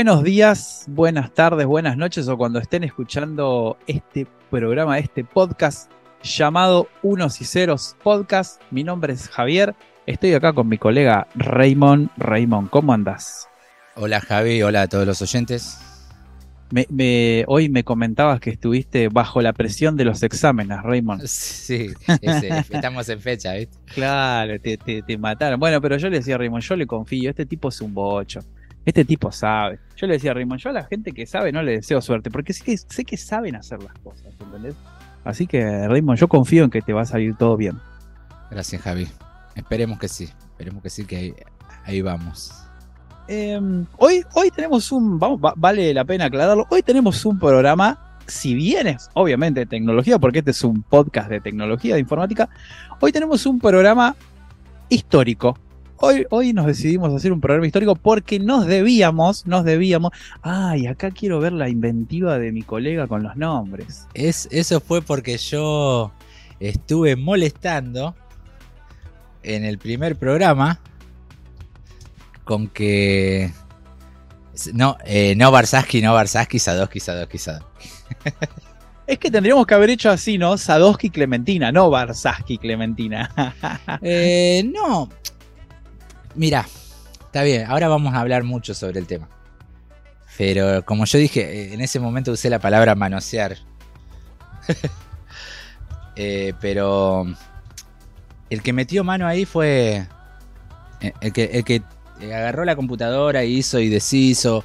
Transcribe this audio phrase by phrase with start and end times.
[0.00, 5.92] Buenos días, buenas tardes, buenas noches o cuando estén escuchando este programa, este podcast
[6.22, 8.62] llamado Unos y Ceros Podcast.
[8.70, 9.74] Mi nombre es Javier,
[10.06, 12.08] estoy acá con mi colega Raymond.
[12.16, 13.46] Raymond, ¿cómo andás?
[13.94, 15.78] Hola Javi, hola a todos los oyentes.
[16.70, 21.24] Me, hoy me comentabas que estuviste bajo la presión de los exámenes, Raymond.
[21.26, 21.88] Sí,
[22.70, 23.76] estamos en fecha, ¿viste?
[23.92, 25.60] Claro, te, te, mataron.
[25.60, 28.40] Bueno, pero yo le decía a Raymond, yo le confío, este tipo es un bocho.
[28.84, 29.78] Este tipo sabe.
[29.96, 32.30] Yo le decía a Raymond, yo a la gente que sabe no le deseo suerte,
[32.30, 34.74] porque sé que, sé que saben hacer las cosas, ¿entendés?
[35.24, 37.78] Así que, Raymond, yo confío en que te va a salir todo bien.
[38.50, 39.06] Gracias, Javi.
[39.54, 40.24] Esperemos que sí.
[40.24, 41.34] Esperemos que sí, que
[41.84, 42.52] ahí, vamos.
[43.28, 45.18] Em, hoy, hoy tenemos un.
[45.18, 46.66] Vamos, vale la pena aclararlo.
[46.70, 51.28] Hoy tenemos un programa, si bien es obviamente de tecnología, porque este es un podcast
[51.28, 52.48] de tecnología, de informática.
[53.00, 54.16] Hoy tenemos un programa
[54.88, 55.56] histórico.
[56.02, 60.12] Hoy, hoy nos decidimos hacer un programa histórico porque nos debíamos, nos debíamos.
[60.40, 64.06] Ay, acá quiero ver la inventiva de mi colega con los nombres.
[64.14, 66.10] Es, eso fue porque yo
[66.58, 68.14] estuve molestando
[69.42, 70.80] en el primer programa
[72.44, 73.52] con que.
[74.72, 77.88] No, eh, no Barsaski, no Barsaski, Sadowski, Sadowski, Sadowski.
[79.06, 80.56] Es que tendríamos que haber hecho así, ¿no?
[80.56, 83.28] Sadowski Clementina, no Barsaski Clementina.
[84.02, 85.08] eh, no,
[86.34, 86.66] Mira,
[87.26, 89.28] está bien, ahora vamos a hablar mucho sobre el tema.
[90.40, 93.56] Pero como yo dije, eh, en ese momento usé la palabra manosear.
[96.16, 97.24] Eh, pero
[98.50, 100.06] el que metió mano ahí fue
[101.00, 101.82] eh, el que, el que
[102.20, 104.64] agarró la computadora y hizo y deshizo,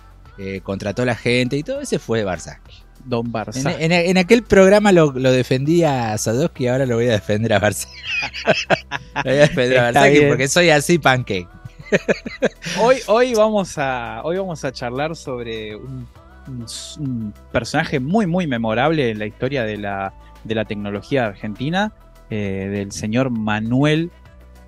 [0.64, 2.74] contrató a la gente y todo ese fue Barsaki.
[3.06, 3.74] Don Barsaki.
[3.80, 7.94] En, aquel programa lo, defendía a Sadowski y ahora lo voy a defender a Barsaki.
[9.16, 11.48] lo voy a defender a Barsaki porque soy así pancake
[12.82, 16.08] hoy, hoy, vamos a, hoy vamos a charlar sobre un,
[17.52, 20.14] personaje muy, muy memorable en la historia de la,
[20.44, 21.94] de la tecnología argentina,
[22.30, 24.12] eh, del señor Manuel,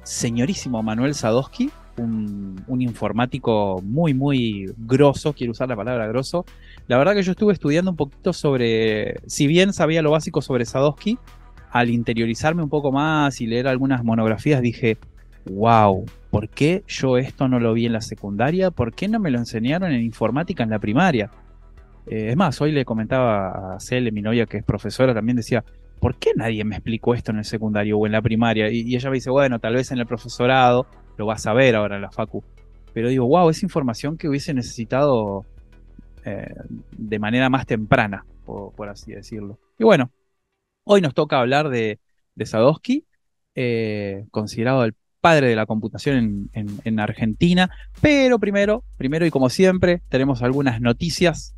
[0.04, 6.46] señorísimo Manuel Sadowski, un, un, informático muy, muy grosso, quiero usar la palabra grosso.
[6.88, 10.66] La verdad que yo estuve estudiando un poquito sobre, si bien sabía lo básico sobre
[10.66, 11.18] Sadowski,
[11.72, 14.98] al interiorizarme un poco más y leer algunas monografías dije,
[15.50, 18.72] wow, ¿por qué yo esto no lo vi en la secundaria?
[18.72, 21.30] ¿Por qué no me lo enseñaron en informática en la primaria?
[22.08, 25.64] Eh, es más, hoy le comentaba a Cele, mi novia que es profesora, también decía,
[26.00, 28.70] ¿por qué nadie me explicó esto en el secundario o en la primaria?
[28.72, 30.88] Y, ella me dice, bueno, tal vez en el profesorado
[31.18, 32.44] lo vas a ver ahora en la facu.
[32.94, 35.46] Pero digo, wow, es información que hubiese necesitado
[36.26, 36.54] eh,
[36.92, 39.60] de manera más temprana, por, así decirlo.
[39.78, 40.12] Y bueno,
[40.84, 42.00] hoy nos toca hablar de,
[42.36, 43.06] de Sadowski,
[43.56, 44.96] eh, considerado el
[45.28, 47.70] padre de la computación en, Argentina.
[48.00, 51.54] Pero primero, primero y como siempre, tenemos algunas noticias.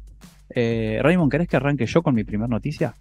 [0.55, 2.95] Eh, Raymond, ¿querés que arranque yo con mi primera noticia?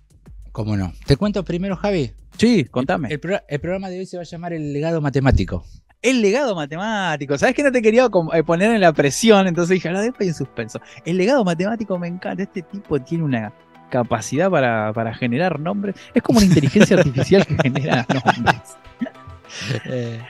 [0.53, 0.93] ¿Cómo no?
[1.06, 2.11] ¿Te cuento primero, Javi?
[2.37, 3.09] Sí, contame.
[3.09, 3.19] El,
[3.61, 5.65] programa de hoy se va a llamar El legado matemático.
[6.03, 7.39] El legado matemático.
[7.39, 9.47] ¿Sabes que no te quería eh, poner en la presión?
[9.47, 10.83] Entonces dije, no, después en suspenso.
[11.06, 12.43] El legado matemático me encanta.
[12.43, 13.55] Este tipo tiene una
[13.89, 15.97] capacidad para, para generar nombres.
[16.12, 18.77] Es como una inteligencia artificial que genera nombres.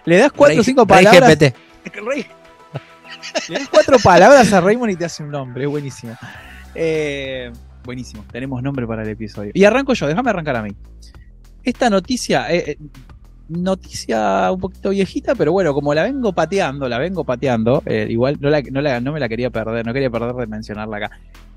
[0.04, 1.38] Le das cuatro o cinco palabras.
[3.48, 6.16] Le das cuatro palabras a Raymond y te hace un nombre, es buenísimo.
[6.74, 7.50] Eh,
[7.84, 9.52] buenísimo, tenemos nombre para el episodio.
[9.54, 10.70] Y arranco yo, déjame arrancar a mí.
[11.62, 12.78] Esta noticia, eh, eh,
[13.48, 18.50] noticia un poquito viejita, pero bueno, como la vengo pateando, la vengo pateando, igual no,
[19.00, 21.10] no, me la quería perder, no quería perder de mencionarla acá.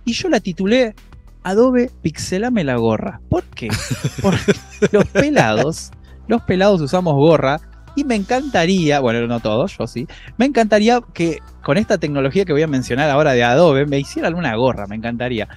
[0.05, 0.95] Y yo la titulé
[1.43, 3.21] Adobe Pixelame la gorra.
[3.29, 3.69] ¿Por qué?
[4.21, 4.55] Porque
[4.91, 5.91] los pelados
[6.31, 7.59] los pelados usamos gorra
[7.93, 10.07] y me encantaría, bueno, no todos, yo sí,
[10.37, 14.33] me encantaría que con esta tecnología que voy a mencionar ahora de Adobe me hicieran
[14.35, 15.49] una gorra, me encantaría.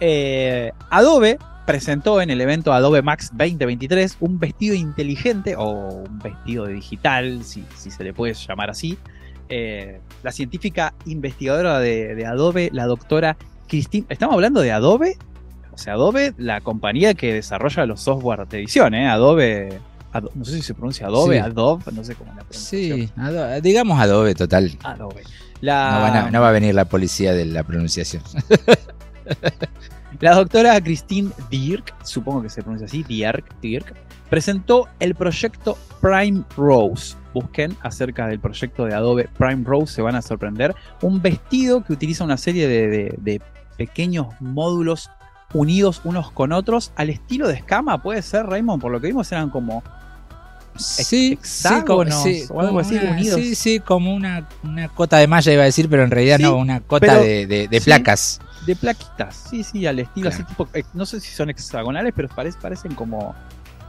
[0.00, 6.66] Eh, Adobe presentó en el evento Adobe Max 2023 un vestido inteligente o un vestido
[6.66, 8.96] digital, si, se le puede llamar así.
[9.50, 13.36] Eh, la científica investigadora de, Adobe, la doctora
[13.68, 15.18] Cristina, estamos hablando de Adobe,
[15.70, 19.06] o sea, Adobe, la compañía que desarrolla los software de edición, ¿eh?
[19.06, 19.80] Adobe
[20.20, 23.10] no sé si se pronuncia Adobe, Adobe, no sé cómo la Sí,
[23.62, 24.76] digamos Adobe total.
[24.82, 25.22] Adobe.
[25.62, 28.22] No, va a venir la policía de la pronunciación.
[30.20, 33.94] la doctora Christine Dirk, supongo que se pronuncia así, Dirk, Dirk,
[34.30, 37.16] presentó el proyecto Prime Rose.
[37.32, 40.74] Busquen acerca del proyecto de Adobe Prime Rose, se van a sorprender.
[41.02, 43.40] Un vestido que utiliza una serie de
[43.76, 45.10] pequeños módulos
[45.54, 49.30] unidos unos con otros al estilo de escama, puede ser, Raymond, por lo que vimos
[49.32, 49.82] eran como
[50.76, 53.40] sí, hexágonos sí, o algo así una- unidos.
[53.40, 56.42] sí, sí, como una, una cota de malla iba a decir, pero en realidad Sí,
[56.42, 57.84] no, una cota de, de- de sí.
[57.86, 58.40] placas.
[58.66, 60.36] De plaquitas, sí, sí, al estilo Claro.
[60.44, 63.34] así tipo, eh, no sé si son hexagonales, pero parec- parecen como,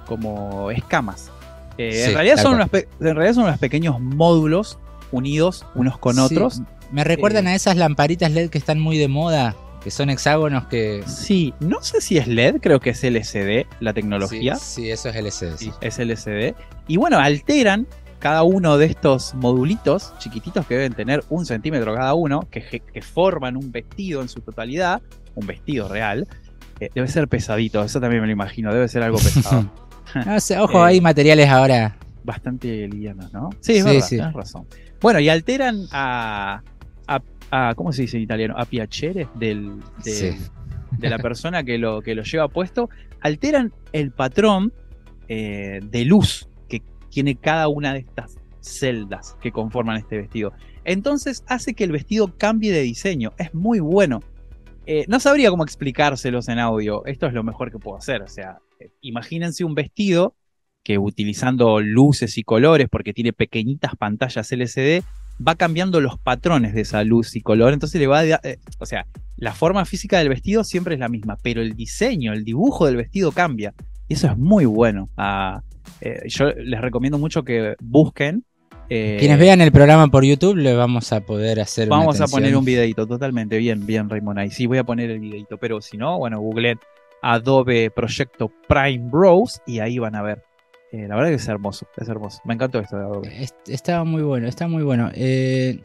[0.06, 1.30] como escamas.
[1.78, 4.78] Eh, Sí, en, realidad son unos en realidad son unos pequeños módulos
[5.12, 6.62] unidos unos con Sí, otros.
[6.92, 9.56] Me recuerdan Eh, a esas lamparitas LED que están muy de moda,
[9.86, 11.04] que son hexágonos que...
[11.06, 14.56] Sí, no sé si es LED, creo que es LCD la tecnología.
[14.56, 15.58] Sí, sí, eso es LCD.
[15.58, 15.72] sí.
[15.80, 16.56] Es LCD.
[16.88, 17.86] Y bueno, alteran
[18.18, 23.02] cada uno de estos modulitos chiquititos que deben tener un centímetro cada uno, que, que
[23.04, 25.04] forman un vestido en su totalidad,
[25.36, 26.28] un vestido real.
[26.80, 29.72] Eh, debe ser pesadito, eso también me lo imagino, debe ser algo pesado.
[30.16, 31.96] No ojo, Eh, hay materiales ahora.
[32.24, 33.52] Bastante livianos, ¿no?
[33.60, 34.16] Sí, es Sí, verdad, sí.
[34.16, 34.66] tienes razón.
[35.00, 36.64] Bueno, y alteran a,
[37.52, 38.56] a, ¿cómo se dice en italiano?
[38.58, 40.32] A piacere del, Sí.
[40.98, 42.90] de la persona que lo, que lo lleva puesto,
[43.22, 44.74] alteran el patrón
[45.28, 50.54] eh, de luz que tiene cada una de estas celdas que conforman este vestido.
[50.84, 53.34] Entonces hace que el vestido cambie de diseño.
[53.38, 54.22] Es muy bueno.
[54.86, 57.06] Eh, no sabría cómo explicárselos en audio.
[57.06, 58.22] Esto es lo mejor que puedo hacer.
[58.22, 60.36] O sea, eh, imagínense un vestido
[60.84, 65.04] que utilizando luces y colores, porque tiene pequeñitas pantallas LCD,
[65.46, 67.74] va cambiando los patrones de esa luz y color.
[67.74, 68.26] Entonces le va a...
[68.26, 69.06] eh, o sea,
[69.38, 72.96] la forma física del vestido siempre es la misma, pero el diseño, el dibujo del
[72.98, 73.74] vestido cambia.
[74.08, 75.10] Y eso es muy bueno.
[75.18, 75.62] Ah,
[76.02, 78.46] eh, yo les recomiendo mucho que busquen.
[78.90, 82.28] eh, Quienes vean el programa por YouTube le vamos a poder hacer una Vamos a
[82.28, 83.58] poner un videito, totalmente.
[83.58, 84.40] Bien, bien, Raymond.
[84.40, 85.58] Ahí sí voy a poner el videito.
[85.58, 86.80] Pero si no, bueno, googleen
[87.22, 89.60] Adobe Proyecto Prime Bros.
[89.66, 90.44] y ahí van a ver.
[91.04, 92.40] Eh, la verdad que es hermoso, es hermoso.
[92.46, 93.44] Me encantó esto de Adobe.
[93.44, 95.10] Es- Está muy bueno, está muy bueno.
[95.14, 95.82] Eh,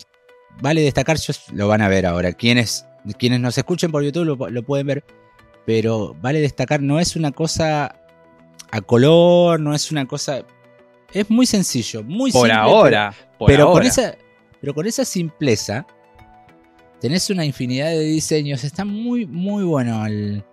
[0.60, 1.16] vale destacar,
[1.52, 2.32] lo van a ver ahora.
[2.32, 2.86] Quienes,
[3.18, 5.04] quienes nos escuchen por YouTube lo, lo pueden ver.
[5.66, 7.96] Pero vale destacar, no es una cosa
[8.70, 10.42] a color, no es una cosa.
[11.12, 13.88] Es muy sencillo, muy Por simple, ahora, por pero con ahora.
[13.88, 14.14] esa
[14.60, 15.86] pero con esa simpleza
[17.00, 20.44] tenés una infinidad de diseños está muy muy bueno el,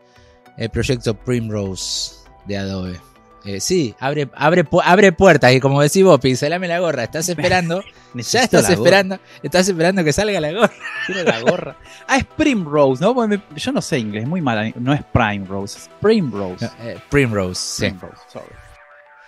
[0.58, 2.16] el proyecto Primrose
[2.48, 3.00] de Adobe
[3.48, 7.82] Eh, sí abre abre abre puertas y como decís vos pincelame la gorra estás esperando
[8.14, 10.74] ya estás esperando estás esperando que salga la gorra
[11.06, 11.78] quiero la gorra.
[12.08, 13.14] Ah, es Primrose, ¿no?
[13.28, 14.74] Me- yo no sé inglés, muy mal.
[14.80, 16.66] No es Prime Rose, es Primrose.
[16.82, 17.86] Eh, Primrose sí.
[17.92, 18.48] Primrose, sorry.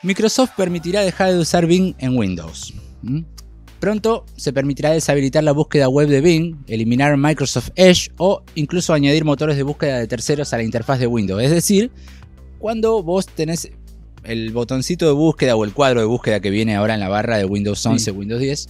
[0.04, 2.74] Microsoft permitirá dejar de usar Bing en Windows.
[3.01, 3.22] ¿Mm?
[3.80, 9.24] Pronto se permitirá deshabilitar la búsqueda web de Bing, eliminar Microsoft Edge o incluso añadir
[9.24, 11.42] motores de búsqueda de terceros a la interfaz de Windows.
[11.42, 11.89] Es decir,
[12.60, 13.72] cuando vos tenés
[14.24, 17.38] el botoncito de búsqueda o el cuadro de búsqueda que viene ahora en la barra
[17.38, 18.69] de Windows 11, Windows 10,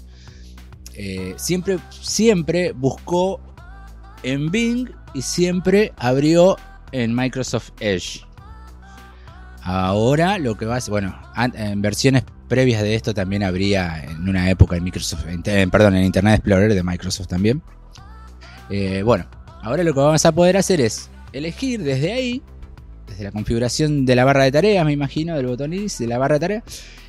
[0.96, 3.40] eh, siempre, siempre buscó
[4.24, 6.58] en Bing y siempre abrió
[6.92, 8.22] en Microsoft Edge.
[9.62, 14.28] Ahora lo que va a ser, bueno, en versiones previas de esto también habría en
[14.28, 17.62] una época en Microsoft, en, perdón, en Internet Explorer de Microsoft también.
[18.70, 19.26] Eh, bueno,
[19.62, 22.42] ahora lo que vamos a poder hacer es elegir desde ahí,
[23.10, 26.18] desde la configuración de la barra de tareas, me imagino, del botón Is, de la
[26.18, 26.64] barra de tareas,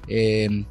[0.08, 0.64] eh,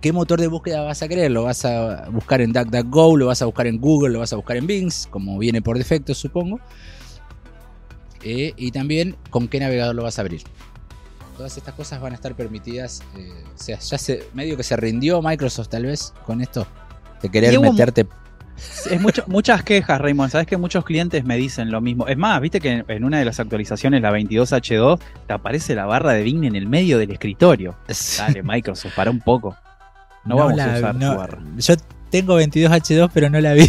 [0.00, 1.30] qué motor de búsqueda vas a querer.
[1.30, 4.36] Lo vas a buscar en DuckDuckGo, lo vas a buscar en Google, lo vas a
[4.36, 6.60] buscar en Bing, como viene por defecto, supongo.
[8.24, 10.42] Eh, y también con qué navegador lo vas a abrir.
[11.36, 13.02] Todas estas cosas van a estar permitidas.
[13.16, 16.66] eh, o sea, ya se, medio que se rindió Microsoft tal vez con esto.
[17.22, 18.06] De querer meterte.
[18.90, 20.30] Es mucho- muchas quejas, Raymond.
[20.30, 22.06] Sabes que muchos clientes me dicen lo mismo.
[22.08, 26.12] Es más, viste que en una de las actualizaciones, la 22H2, te aparece la barra
[26.12, 27.76] de Bing en el medio del escritorio.
[28.18, 29.56] Dale, Microsoft, para un poco.
[30.24, 31.38] No, vamos la- a usar no- tu barra.
[31.58, 31.74] Yo
[32.10, 33.68] tengo 22H2, pero no la vi.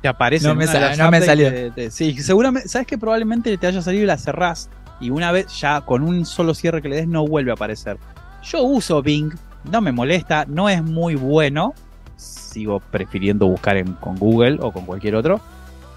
[0.00, 1.50] Te aparece No en me sal- no me salió.
[1.90, 4.70] sí, seguramente, sabes que probablemente te haya salido y la cerrás.
[5.00, 7.98] Y una vez ya con un solo cierre que le des no vuelve a aparecer.
[8.44, 9.32] Yo uso Bing,
[9.70, 11.74] no me molesta, no es muy bueno.
[12.18, 15.40] Sigo prefiriendo buscar en- con Google o con cualquier otro.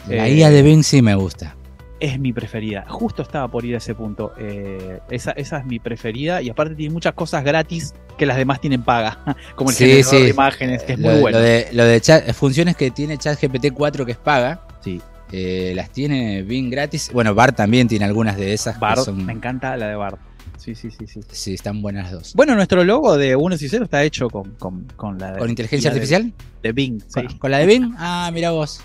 [0.08, 1.56] La Eh, IA de Bing sí me gusta.
[2.00, 2.84] es mi preferida.
[2.88, 4.34] Justo estaba por ir a ese punto.
[4.40, 8.60] Eh, esa, esa es mi preferida y aparte tiene muchas cosas gratis que las demás
[8.60, 9.20] tienen paga.
[9.56, 10.24] Como el Sí, generador sí.
[10.24, 11.38] de imágenes, que es lo, muy bueno.
[11.38, 14.62] Lo de, lo de chat- funciones que tiene ChatGPT 4 que es paga.
[14.84, 15.00] Sí.
[15.34, 17.10] eh, las tiene Bing gratis.
[17.14, 18.78] Bueno, Bart también tiene algunas de esas.
[19.06, 20.18] son- me encanta la de Bard.
[20.62, 21.22] Sí, sí, sí, sí.
[21.32, 22.34] Sí, están buenas las dos.
[22.36, 25.50] Bueno, nuestro logo de 1 y 0 está hecho con, con, con la de, ¿Con
[25.50, 26.32] inteligencia la artificial?
[26.62, 27.02] De, Bing.
[27.02, 27.26] sí.
[27.26, 27.96] ¿Con, con la de Bing?
[27.98, 28.80] Ah, mira vos.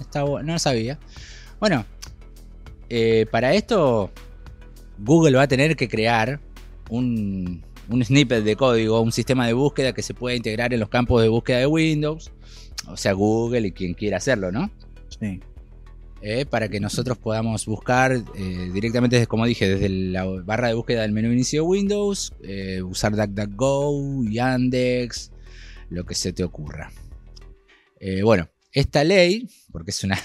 [0.00, 0.96] Está no lo sabía.
[1.58, 1.84] Bueno,
[2.88, 4.12] eh, para esto
[4.98, 6.38] Google va a tener que crear
[6.88, 10.88] un, un snippet de código, un sistema de búsqueda que se pueda integrar en los
[10.88, 12.30] campos de búsqueda de Windows.
[12.86, 14.70] O sea, Google y quien quiera hacerlo, ¿no?
[15.18, 15.40] Sí.
[16.22, 21.02] Eh, para que nosotros podamos buscar eh, directamente, como dije, desde la barra de búsqueda
[21.02, 25.30] del menú inicio de Windows, eh, usar DuckDuckGo, Yandex,
[25.90, 26.90] lo que se te ocurra.
[28.22, 30.18] Bueno, esta ley, porque es una...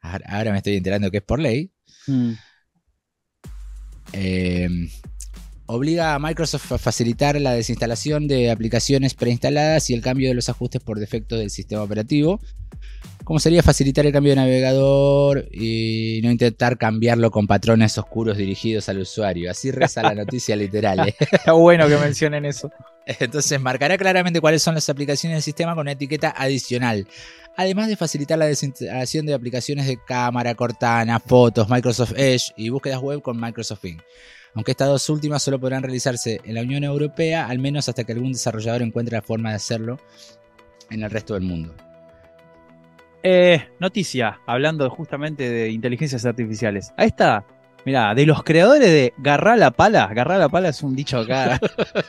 [0.00, 1.70] Ahora me estoy enterando que es por ley,
[2.06, 2.32] Mm.
[4.14, 4.68] eh,
[5.66, 10.48] obliga a Microsoft a facilitar la desinstalación de aplicaciones preinstaladas y el cambio de los
[10.48, 12.40] ajustes por defecto del sistema operativo.
[13.28, 18.88] Como sería facilitar el cambio de navegador y no intentar cambiarlo con patrones oscuros dirigidos
[18.88, 19.50] al usuario.
[19.50, 21.06] Así reza la noticia literal.
[21.06, 21.14] ¿eh?
[21.30, 22.72] Está bueno que mencionen eso.
[23.06, 27.06] Entonces marcará claramente cuáles son las aplicaciones del sistema con una etiqueta adicional.
[27.54, 33.02] Además de facilitar la desinstalación de aplicaciones de cámara, Cortana, fotos, Microsoft Edge y búsquedas
[33.02, 34.00] web con Microsoft Bing.
[34.54, 38.12] Aunque estas dos últimas solo podrán realizarse en la Unión Europea, al menos hasta que
[38.12, 40.00] algún desarrollador encuentre la forma de hacerlo
[40.88, 41.74] en el resto del mundo.
[43.22, 46.92] Eh, noticia, hablando justamente de inteligencias artificiales.
[46.96, 47.44] Ahí está.
[47.84, 50.08] Mirá, de los creadores de Garrá la Pala.
[50.12, 51.58] Garrá la Pala es un dicho acá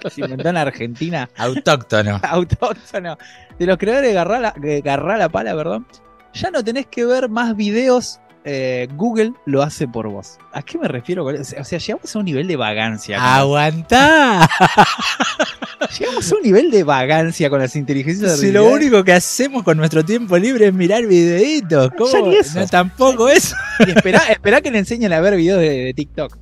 [0.01, 1.29] que se inventó en Argentina.
[1.37, 2.19] Autóctono.
[2.23, 3.17] Autóctono.
[3.57, 5.87] De los creadores de Garrá la, de Garrá la Pala, perdón.
[6.33, 8.19] Ya no tenés que ver más videos.
[8.51, 10.37] Eh, Google lo hace por vos.
[10.53, 11.23] ¿A qué me refiero?
[11.25, 13.17] O sea, llegamos a un nivel de vagancia.
[13.17, 14.49] con- ¡Aguantá!
[15.99, 19.77] Llegamos a un nivel de vagancia con las inteligencias Si lo único que hacemos con
[19.77, 21.89] nuestro tiempo libre es mirar videitos.
[21.97, 22.11] ¿Cómo?
[22.11, 22.59] Ya ni eso.
[22.59, 23.55] No, tampoco eso.
[23.87, 26.37] Y esperá, esperá que le enseñen a ver videos de, de TikTok.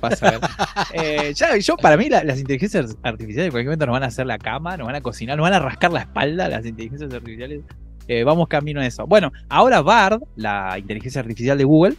[0.00, 0.40] Vas a ver.
[0.94, 4.06] Eh, ya, yo, para mí, la- las inteligencias artificiales en cualquier momento nos van a
[4.06, 7.12] hacer la cama, nos van a cocinar, nos van a rascar la espalda, las inteligencias
[7.12, 7.60] artificiales.
[8.08, 9.06] Eh, vamos camino a eso.
[9.06, 11.96] Bueno, ahora Bard, la inteligencia artificial de Google,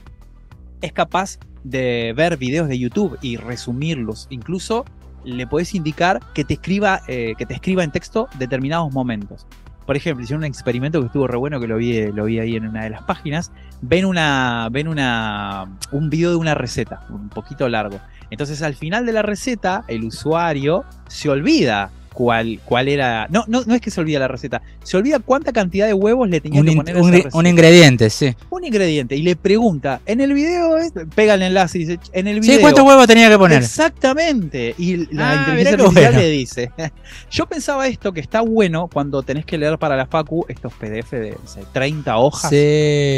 [0.81, 4.27] es capaz de ver videos de YouTube y resumirlos.
[4.29, 4.85] Incluso
[5.23, 9.45] le podés indicar que te escriba, eh, que te escriba en texto determinados momentos.
[9.85, 12.55] Por ejemplo, hicieron un experimento que estuvo re bueno, que lo vi, lo vi ahí
[12.55, 13.51] en una de las páginas.
[13.81, 17.99] Ven una, ven una, un video de una receta, un poquito largo.
[18.29, 23.27] Entonces, al final de la receta, el usuario se olvida cuál, cuál era.
[23.29, 26.29] No, no, no es que se olvida la receta, se olvida cuánta cantidad de huevos
[26.29, 28.35] le tenía Un, que in- poner a un esa gri- receta un ingrediente, sí.
[28.49, 32.27] un ingrediente y le pregunta, en el video, es- pega el enlace y dice, en
[32.27, 32.55] el video.
[32.55, 33.61] Sí, ¿cuántos huevos tenía que poner?
[33.61, 34.75] Exactamente.
[34.77, 36.19] Y la Ah, inteligencia artificial bueno.
[36.19, 36.71] le dice.
[37.31, 41.11] Yo pensaba esto que está bueno cuando tenés que leer para la Facu estos PDF
[41.13, 42.49] de no sé, 30 hojas.
[42.49, 42.57] Sí,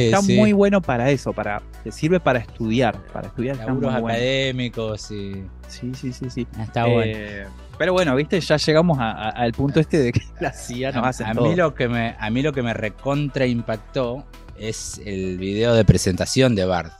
[0.05, 0.35] Está sí.
[0.37, 4.07] muy bueno para eso, para te sirve para estudiar, para estudiar Laburos bueno.
[4.07, 5.43] académicos y.
[5.67, 6.47] Sí, sí, sí, sí.
[6.61, 7.49] Está Eh, bueno.
[7.77, 11.05] Pero bueno, viste, ya llegamos a- a- al punto este de que la CIA nos
[11.07, 11.47] hace a todo.
[11.49, 14.25] mí lo que me, a mí lo que me recontra impactó
[14.57, 16.91] es el video de presentación de Bard.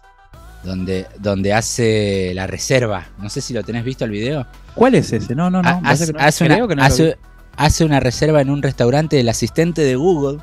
[0.63, 3.07] Donde, donde hace la reserva.
[3.17, 4.47] No sé si lo tenés visto el video.
[4.75, 5.35] ¿Cuál es ese?
[5.35, 5.67] No, no, no.
[5.83, 6.05] Hace,
[6.45, 7.17] una, no hace,
[7.57, 10.39] hace una reserva en un restaurante, el asistente de Google.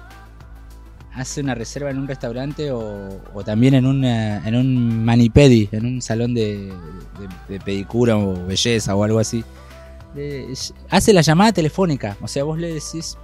[1.14, 5.86] Hace una reserva en un restaurante o, o también en, una, en un manipedi, en
[5.86, 9.42] un salón de, de- de pedicura o belleza o algo así.
[10.88, 12.16] Hace la llamada telefónica.
[12.20, 13.16] O sea, vos le decís,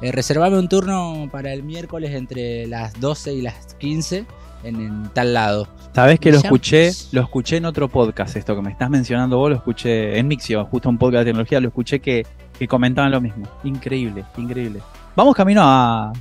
[0.00, 4.24] eh, reservame un turno para el miércoles entre las 12 y las 15
[4.64, 5.68] en, en tal lado.
[5.94, 9.50] Sabés que lo escuché, lo escuché en otro podcast, esto que me estás mencionando vos,
[9.50, 12.26] lo escuché en Mixio, justo un podcast de tecnología, lo escuché que,
[12.58, 13.46] que comentaban lo mismo.
[13.62, 14.80] Increíble, increíble.
[15.14, 16.12] Vamos camino a,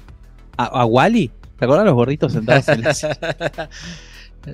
[0.57, 1.31] a, a Wally.
[1.57, 3.69] ¿Te acuerdas los gorditos sentados en la silla?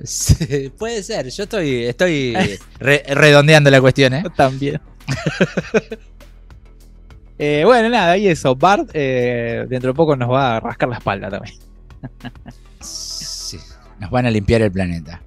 [0.04, 2.34] Sí, puede ser, yo estoy, estoy
[2.78, 4.22] re- redondeando la cuestión, ¿eh?
[4.36, 4.80] También.
[7.42, 8.54] Eh, bueno, nada, y eso.
[8.54, 11.54] Bart eh, dentro de poco nos va a rascar la espalda también.
[12.80, 13.56] Sí,
[13.98, 15.22] nos van a limpiar el planeta.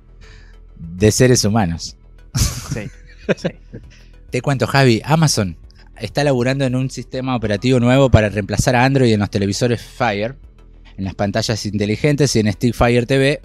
[0.78, 1.98] De seres humanos.
[2.36, 2.88] Sí,
[3.36, 3.50] sí.
[4.30, 5.58] Te cuento, Javi, Amazon
[5.98, 10.36] está laburando en un sistema operativo nuevo para reemplazar a Android en los televisores Fire,
[10.98, 13.42] en las pantallas inteligentes y en Stick Fire TV.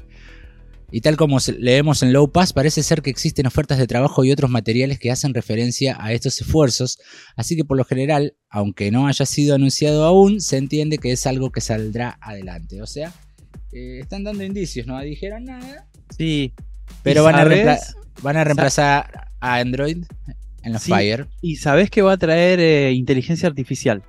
[0.91, 4.33] Y tal como leemos en Low Pass, parece ser que existen ofertas de trabajo y
[4.33, 6.99] otros materiales que hacen referencia a estos esfuerzos,
[7.37, 11.27] así que por lo general, aunque no haya sido anunciado aún, se entiende que es
[11.27, 12.81] algo que saldrá adelante.
[12.81, 13.13] O sea,
[13.73, 16.55] eh, están dando indicios, no dijeron nada, Sí.
[17.03, 17.59] pero ¿Y van a, sabes?
[17.59, 20.05] reempla- van a reemplazar a Android
[20.63, 20.91] en los Sí.
[20.91, 21.27] Fire.
[21.43, 24.03] Y sabés que va a traer eh, inteligencia artificial.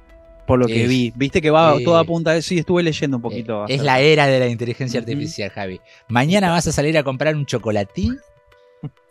[0.49, 1.13] Por lo que vi.
[1.15, 3.63] Viste que va eh, todo apunta a eso y estuve leyendo un poquito.
[3.67, 5.79] Eh, es la era de la inteligencia artificial, Javi.
[6.07, 8.19] Mañana vas a salir a comprar un chocolatín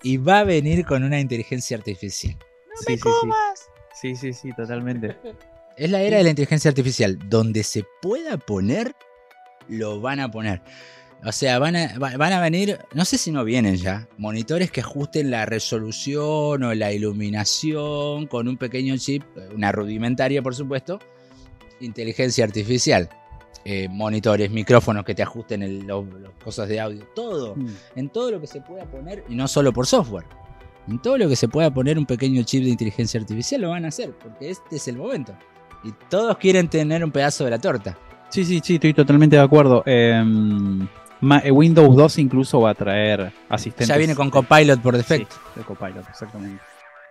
[0.02, 2.36] y va a venir con una inteligencia artificial.
[2.86, 3.28] sí, sí, sí.
[4.00, 5.16] Sí, sí, sí, totalmente.
[5.76, 7.18] Es la era de la inteligencia artificial.
[7.28, 8.94] Donde se pueda poner,
[9.68, 10.60] lo van a poner.
[11.24, 14.70] O sea, van a, va- van a venir, no sé si no vienen ya, monitores
[14.70, 21.00] que ajusten la resolución o la iluminación con un pequeño chip, una rudimentaria por supuesto,
[21.80, 23.08] inteligencia artificial.
[23.64, 27.54] eh, monitores, micrófonos que te ajusten el- lo- los cosas de audio, todo.
[27.54, 27.66] Mm.
[27.96, 30.24] En todo lo que se pueda poner, y no solo por software.
[30.86, 33.84] En todo lo que se pueda poner un pequeño chip de inteligencia artificial lo van
[33.84, 35.34] a hacer, porque este es el momento.
[35.84, 37.98] Y todos quieren tener un pedazo de la torta.
[38.30, 39.82] Sí, sí, sí, estoy totalmente de acuerdo.
[39.84, 40.22] Eh,
[41.20, 43.88] ma- eh, Windows 2 incluso va a traer asistentes.
[43.88, 45.34] Ya viene con Copilot por defecto.
[45.34, 46.62] Sí, de Copilot, exactamente.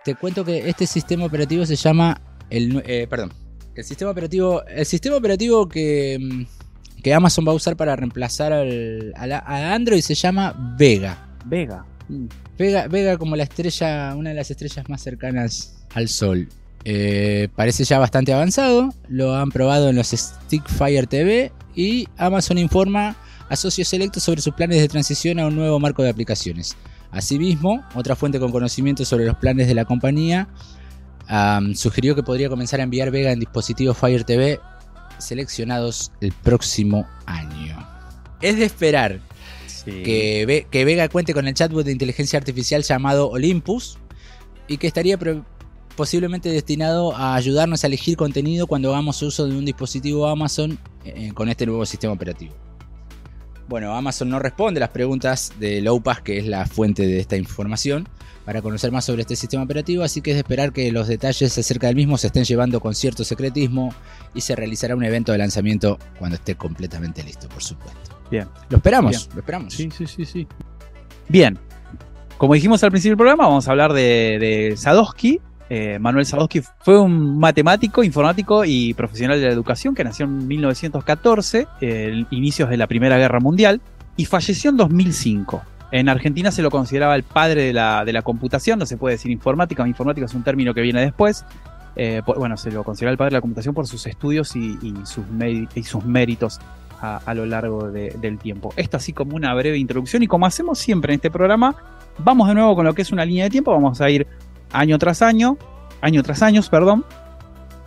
[0.04, 2.20] Te cuento que este sistema operativo se llama
[2.50, 3.32] el eh, perdón,
[3.78, 8.52] el sistema operativo el sistema operativo que, mm, que Amazon va a usar para reemplazar
[8.52, 11.28] al, a la- a Android se llama Vega.
[11.44, 11.84] Vega.
[12.08, 12.26] Mm.
[12.58, 12.88] Vega.
[12.88, 16.48] Vega como la estrella, una de las estrellas más cercanas al Sol.
[16.84, 23.16] Eh, parece ya bastante avanzado, lo han probado en los Stickfire TV y Amazon informa
[23.48, 26.76] a socios selectos sobre sus planes de transición a un nuevo marco de aplicaciones.
[27.10, 30.48] Asimismo, otra fuente con conocimiento sobre los planes de la compañía
[31.74, 34.60] sugirió que podría comenzar a enviar Vega en dispositivos Fire TV
[35.18, 37.76] seleccionados el próximo año.
[38.40, 39.20] Es de esperar
[39.66, 40.02] Sí.
[40.02, 43.98] que, Ve- que Vega cuente con el chatbot de inteligencia artificial llamado Olympus
[44.66, 45.18] y que estaría
[45.96, 51.32] posiblemente destinado a ayudarnos a elegir contenido cuando hagamos uso de un dispositivo Amazon eh,
[51.34, 52.54] con este nuevo sistema operativo.
[53.68, 58.08] Bueno, Amazon no responde las preguntas de Lowpass, que es la fuente de esta información,
[58.46, 61.58] para conocer más sobre este sistema operativo, así que es de esperar que los detalles
[61.58, 63.94] acerca del mismo se estén llevando con cierto secretismo
[64.32, 68.18] y se realizará un evento de lanzamiento cuando esté completamente listo, por supuesto.
[68.30, 68.48] Bien.
[68.70, 69.34] Lo esperamos, Bien.
[69.34, 69.74] lo esperamos.
[69.74, 70.46] Sí, sí, sí, sí.
[71.28, 71.58] Bien.
[72.38, 75.42] Como dijimos al principio del programa, vamos a hablar de, de Sadowski.
[75.70, 80.48] Eh, Manuel Sadowski fue un matemático, informático y profesional de la educación que nació en
[80.48, 83.80] 1914, eh, inicios de la Primera Guerra Mundial,
[84.16, 85.62] y falleció en 2005.
[85.90, 89.14] En Argentina se lo consideraba el padre de la, de la computación, no se puede
[89.14, 91.44] decir informática, informática es un término que viene después.
[91.96, 95.26] Eh, bueno, se lo considera el padre de la computación por sus estudios y, sus,
[96.04, 96.60] méritos
[97.00, 98.72] a, lo largo de- del tiempo.
[98.76, 101.74] Esto así como una breve introducción y como hacemos siempre en este programa,
[102.18, 104.26] vamos de nuevo con lo que es una línea de tiempo, vamos a ir
[104.72, 105.56] año tras año,
[106.00, 107.04] año tras años, perdón,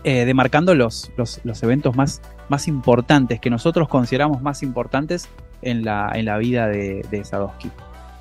[0.03, 5.29] eh, demarcando los, los, los eventos más, más importantes, que nosotros consideramos más importantes
[5.61, 7.69] en la, en la vida de, de Sadowski.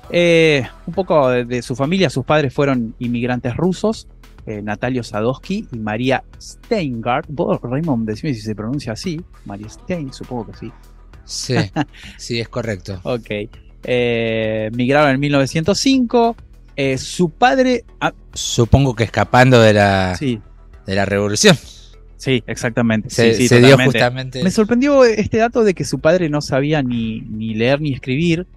[0.09, 4.07] Eh, un poco de, de su familia, sus padres fueron inmigrantes rusos,
[4.47, 7.27] eh, Natalio Sadowski y María Steingart.
[7.29, 9.21] ¿Vos, Raymond, decime si se pronuncia así?
[9.45, 10.71] María Stein, supongo que sí.
[11.23, 11.55] Sí,
[12.17, 12.99] sí, es correcto.
[13.03, 13.29] Ok.
[13.83, 16.35] Eh, migraron en 1905.
[16.81, 17.83] Eh, su padre.
[17.99, 20.39] ah, Supongo que escapando de la, sí,
[20.85, 21.55] de la revolución.
[22.17, 23.09] sí, exactamente.
[23.09, 24.43] Se, sí, sí, se dio justamente.
[24.43, 28.47] Me sorprendió este dato de que su padre no sabía ni, ni leer ni escribir.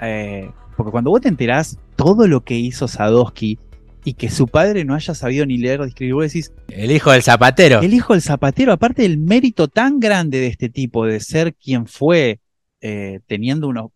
[0.00, 3.58] eh, porque cuando vos te enterás todo lo que hizo Sadowski
[4.02, 7.10] y que su padre no haya sabido ni leer ni escribir, vos decís, El hijo
[7.12, 7.80] del zapatero.
[7.82, 11.86] el hijo del zapatero, aparte del mérito tan grande de este tipo, de ser quien
[11.86, 12.40] fue,
[12.80, 13.90] eh, teniendo unos,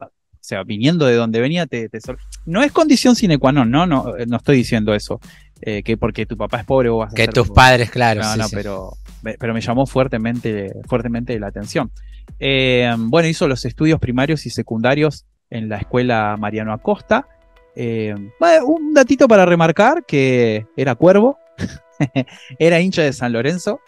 [0.45, 1.99] o sea, viniendo de donde venía, te, te
[2.45, 5.19] no es condición sine qua non, no, no, eh, no estoy diciendo eso,
[5.63, 7.55] eh, que porque tu papá es pobre vos vas a Que tus pobre.
[7.57, 8.21] padres, claro.
[8.23, 8.55] No, sí, no, sí.
[8.57, 11.91] pero, me- pero me llamó fuertemente, fuertemente la atención.
[12.39, 17.27] Eh, bueno, hizo los estudios primarios y secundarios en la escuela Mariano Acosta.
[17.75, 18.15] Eh,
[18.67, 21.39] un datito para remarcar que era cuervo,
[22.59, 23.81] era hincha de San Lorenzo,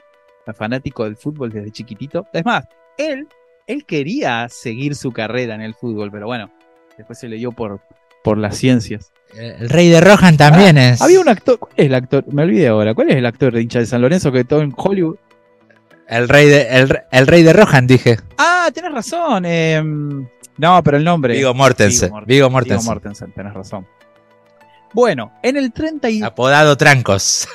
[0.57, 2.27] fanático del fútbol desde chiquitito.
[2.33, 2.65] Es más,
[2.97, 3.29] él,
[3.67, 6.51] él quería seguir su carrera en el fútbol, pero bueno,
[6.97, 7.81] después se le dio por,
[8.23, 9.13] por las ciencias.
[9.37, 11.03] El rey de Rohan también es.
[11.03, 12.25] Había un actor, ¿cuál es el actor?
[12.33, 14.73] Me olvidé ahora, ¿cuál es el actor de hincha de San Lorenzo que todo en
[14.77, 15.17] Hollywood?
[16.09, 18.19] El rey de, el, el rey de Rohan, dije.
[18.39, 19.45] Ah, tenés razón.
[19.47, 19.83] eh,
[20.59, 21.35] no, pero el nombre.
[21.35, 22.11] Vigo Mortensen.
[22.25, 22.79] Vigo Mortensen.
[22.79, 23.87] Viggo Mortensen, tenés razón.
[24.95, 27.49] Bueno, en el 30 y- Apodado Trancos.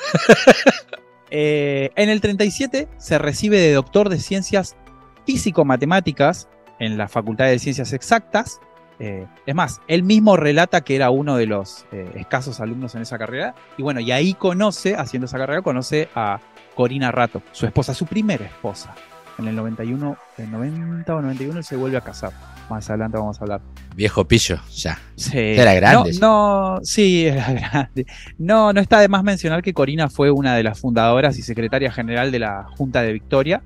[1.30, 4.76] eh, en el 37 se recibe de doctor de ciencias
[5.24, 8.60] físico-matemáticas en la Facultad de Ciencias Exactas.
[8.98, 13.02] Eh, es más, él mismo relata que era uno de los eh, escasos alumnos en
[13.02, 13.54] esa carrera.
[13.76, 16.40] Y bueno, y ahí conoce, haciendo esa carrera, conoce a
[16.74, 18.94] Corina Rato, su esposa, su primera esposa.
[19.38, 22.32] En el 91, en 90 o 91 él se vuelve a casar.
[22.68, 23.60] Más adelante vamos a hablar.
[23.94, 24.98] Viejo pillo, ya.
[25.16, 25.38] Sí.
[25.38, 26.12] Era grande.
[26.20, 28.06] No, no, sí, era grande.
[28.38, 31.90] No, no está de más mencionar que Corina fue una de las fundadoras y secretaria
[31.90, 33.62] general de la Junta de Victoria,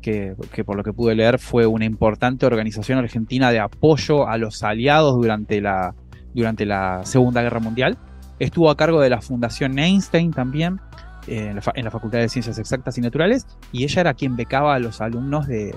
[0.00, 4.38] que, que por lo que pude leer fue una importante organización argentina de apoyo a
[4.38, 5.94] los aliados durante la,
[6.34, 7.98] durante la Segunda Guerra Mundial.
[8.38, 10.80] Estuvo a cargo de la Fundación Einstein también,
[11.26, 15.00] en, la, Facultad de Ciencias Exactas y Naturales, y ella era quien becaba a los
[15.00, 15.74] alumnos de,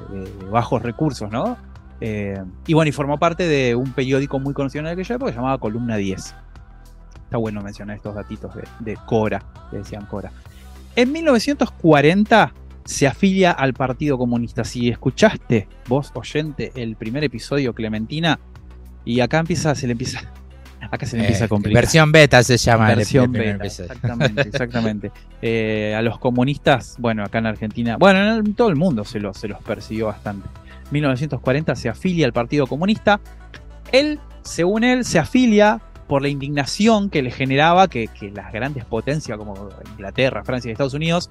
[0.50, 1.58] bajos recursos, ¿no?
[2.00, 5.60] Eh, y bueno, y formó parte de un periódico muy conocido en aquella época llamado
[5.60, 6.36] Columna 10.
[7.24, 10.32] Está bueno mencionar estos datitos de, de Cora, que decían Cora.
[10.96, 12.54] En 1940
[12.86, 14.64] se afilia al Partido Comunista.
[14.64, 18.40] Si escuchaste, vos oyente, el primer episodio, Clementina,
[19.06, 20.22] y acá empieza, se le empieza.
[20.90, 21.84] Acá se le empieza a Eh, complicar.
[21.84, 22.88] versión beta se llama.
[22.88, 23.92] Versión el beta, episodio.
[23.92, 25.12] exactamente, exactamente.
[25.42, 29.38] Eh, a los comunistas, bueno, acá en Argentina, bueno, en todo el mundo se los,
[29.38, 30.50] se los persiguió bastante.
[30.90, 33.22] 1940 se afilia al Partido Comunista.
[33.92, 38.84] Él, según él, se afilia por la indignación que le generaba que, que las grandes
[38.84, 41.30] potencias como Inglaterra, Francia y Estados Unidos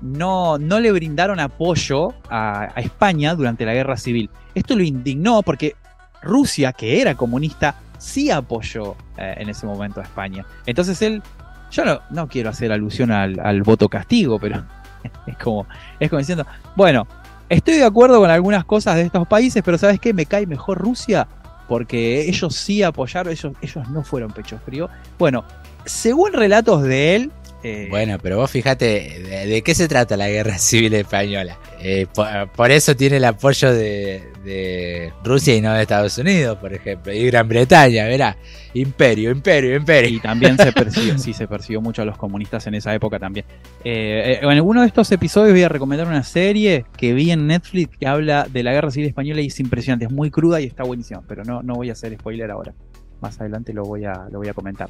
[0.00, 4.30] no, no le brindaron apoyo a, España durante la guerra civil.
[4.54, 5.74] Esto lo indignó porque
[6.22, 10.44] Rusia, que era comunista, sí apoyó eh, en ese momento a España.
[10.66, 11.22] Entonces él,
[11.70, 14.64] yo no, no quiero hacer alusión al, al voto castigo, pero
[15.26, 15.66] es como,
[15.98, 17.06] es como diciendo, bueno,
[17.48, 20.14] estoy de acuerdo con algunas cosas de estos países, pero ¿sabes qué?
[20.14, 21.26] Me cae mejor Rusia
[21.68, 24.88] porque ellos sí apoyaron, ellos, ellos no fueron pecho frío.
[25.18, 25.44] Bueno,
[25.84, 27.32] según relatos de él,
[27.62, 31.58] eh, Bueno, pero vos fíjate, ¿de, de qué se trata la guerra civil española?
[31.82, 36.58] Eh, por, por eso tiene el apoyo de, de Rusia y no de Estados Unidos,
[36.58, 38.36] por ejemplo, y Gran Bretaña, verá.
[38.74, 40.10] Imperio, imperio, imperio.
[40.10, 43.46] Y también se persiguió, sí, se persiguió mucho a los comunistas en esa época también.
[43.84, 47.46] Eh, eh, en alguno de estos episodios voy a recomendar una serie que vi en
[47.46, 50.66] Netflix que habla de la guerra civil española y es impresionante, es muy cruda y
[50.66, 52.72] está buenísima, pero no, no voy a hacer spoiler ahora.
[53.20, 54.88] Más adelante lo voy a, lo voy a comentar.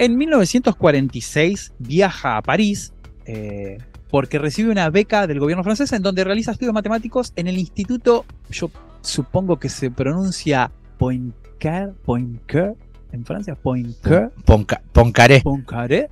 [0.00, 2.92] En 1946 viaja a París
[3.26, 7.58] eh, porque recibe una beca del gobierno francés en donde realiza estudios matemáticos en el
[7.58, 8.70] instituto, yo
[9.02, 12.74] supongo que se pronuncia Poincaré, Poincaré
[13.12, 14.28] en Francia, Poincaré.
[14.46, 15.40] Ponca- Poncaré.
[15.42, 16.08] Poincaré.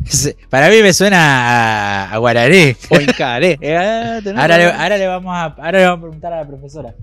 [0.50, 2.74] Para mí me suena a, a guaraní.
[2.88, 3.58] Poincaré.
[3.62, 6.46] Eh, tenés Ahora le, ahora le vamos a, ahora le vamos a preguntar a la
[6.46, 6.94] profesora.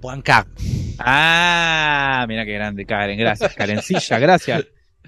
[0.00, 0.46] Poincar.
[0.98, 3.18] Ah, mira qué grande, Karen.
[3.18, 4.64] Gracias, Karencilla, gracias.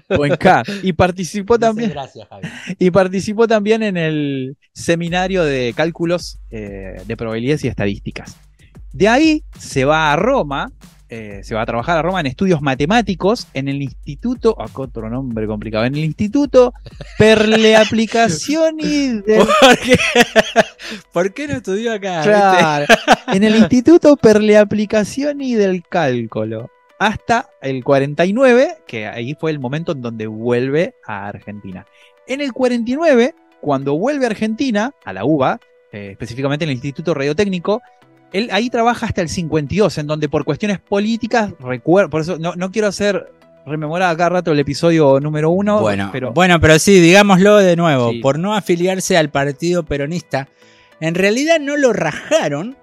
[0.07, 0.71] Poincaré.
[0.83, 1.89] Y participó también.
[1.89, 2.47] Gracias, Javi.
[2.79, 8.37] Y participó también en el seminario de cálculos eh, de probabilidades y estadísticas.
[8.93, 10.71] De ahí se va a Roma,
[11.09, 15.09] eh, se va a trabajar a Roma en estudios matemáticos en el instituto, acá otro
[15.09, 16.73] nombre complicado, en el instituto
[17.17, 19.97] per le applicazioni del ¿Por qué?
[21.13, 22.21] ¿Por qué no estudió acá?
[22.23, 22.85] Claro,
[23.27, 26.71] en el Instituto per le applicazioni del cálculo.
[27.05, 31.85] Hasta el 49, que ahí fue el momento en donde vuelve a Argentina.
[32.25, 35.59] En el 49, cuando vuelve a Argentina, a la UBA,
[35.91, 37.83] eh, específicamente en el Instituto Radiotécnico,
[38.33, 42.55] él ahí trabaja hasta el 52, en donde por cuestiones políticas, recuerdo, por eso no,
[42.55, 43.31] no quiero hacer
[43.67, 48.13] rememorar cada rato el episodio número uno, Bueno, pero bueno, pero sí, digámoslo de nuevo.
[48.13, 48.19] Sí.
[48.19, 50.47] Por no afiliarse al partido peronista,
[50.99, 52.75] en realidad no lo rajaron,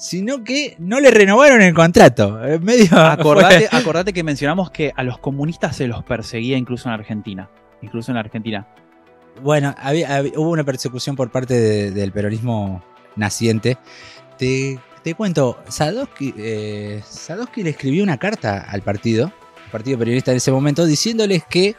[0.00, 2.38] sino que no le renovaron el contrato.
[2.62, 2.88] Medio.
[2.96, 7.50] Acordate, acordate que mencionamos que a los comunistas se los perseguía incluso en Argentina.
[7.82, 8.66] Incluso en Argentina.
[9.42, 12.82] Bueno, había- había- hubo una persecución por parte de- del peronismo
[13.16, 13.76] naciente.
[14.38, 19.26] Te, te cuento, Sadowski, eh, Sadowski le escribió una carta al partido,
[19.66, 21.76] al partido peronista en ese momento, diciéndoles que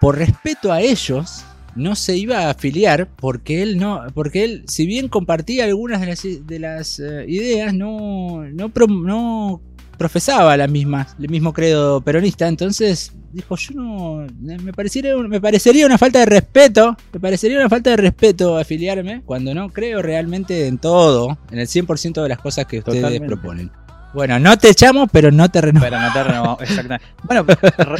[0.00, 1.44] por respeto a ellos
[1.76, 6.06] no se iba a afiliar porque él no, porque él, si bien compartía algunas de
[6.06, 9.60] las, de las eh, ideas, no, no, pro- no
[9.98, 15.86] profesaba la misma, el mismo credo peronista, entonces dijo yo no, me parecería, me parecería
[15.86, 20.66] una falta de respeto, me parecería una falta de respeto afiliarme cuando no creo realmente
[20.66, 23.26] en todo, en el 100% de las cosas que ustedes Totalmente.
[23.28, 23.70] proponen.
[24.12, 25.88] Bueno, no te echamos, pero no te renovamos.
[25.90, 26.60] Pero no te renovamos.
[26.60, 27.06] Exactamente.
[27.24, 27.46] Bueno,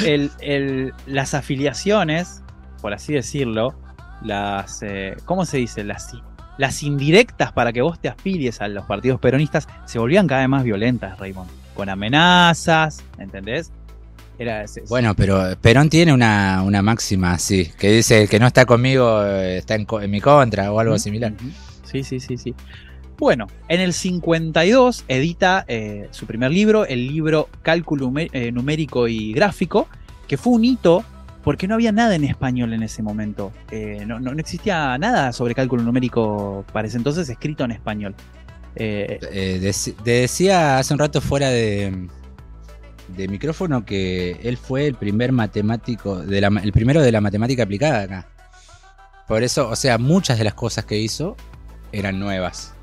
[0.04, 2.41] el- el- las afiliaciones,
[2.82, 3.74] por así decirlo,
[4.22, 4.82] las.
[4.82, 5.82] eh, ¿Cómo se dice?
[5.84, 6.12] Las,
[6.58, 10.50] las indirectas para que vos te afilies a los partidos peronistas se volvían cada vez
[10.50, 11.48] más violentas, Raymond.
[11.74, 13.72] Con amenazas, ¿entendés?
[14.38, 18.46] Era, se- Bueno, pero Perón tiene una, una máxima así, que dice el que no
[18.46, 21.32] está conmigo eh, está en, mi contra o algo similar.
[21.84, 22.54] Sí, sí, sí, sí.
[23.18, 28.10] Bueno, en el 52 edita eh, su primer libro, el libro Cálculo
[28.52, 29.86] Numérico y Gráfico,
[30.26, 31.04] que fue un hito
[31.42, 33.52] porque no había nada en español en ese momento.
[33.70, 38.14] Eh, no, no- no existía nada sobre cálculo numérico para ese entonces escrito en español.
[38.76, 39.72] Eh, Eh,
[40.04, 42.08] decía hace un rato fuera de,
[43.16, 47.20] de micrófono que él fue el primer matemático, de la, ma- el primero de la
[47.20, 48.28] matemática aplicada acá.
[49.28, 51.36] Por eso, o sea, muchas de las cosas que hizo
[51.92, 52.74] eran nuevas.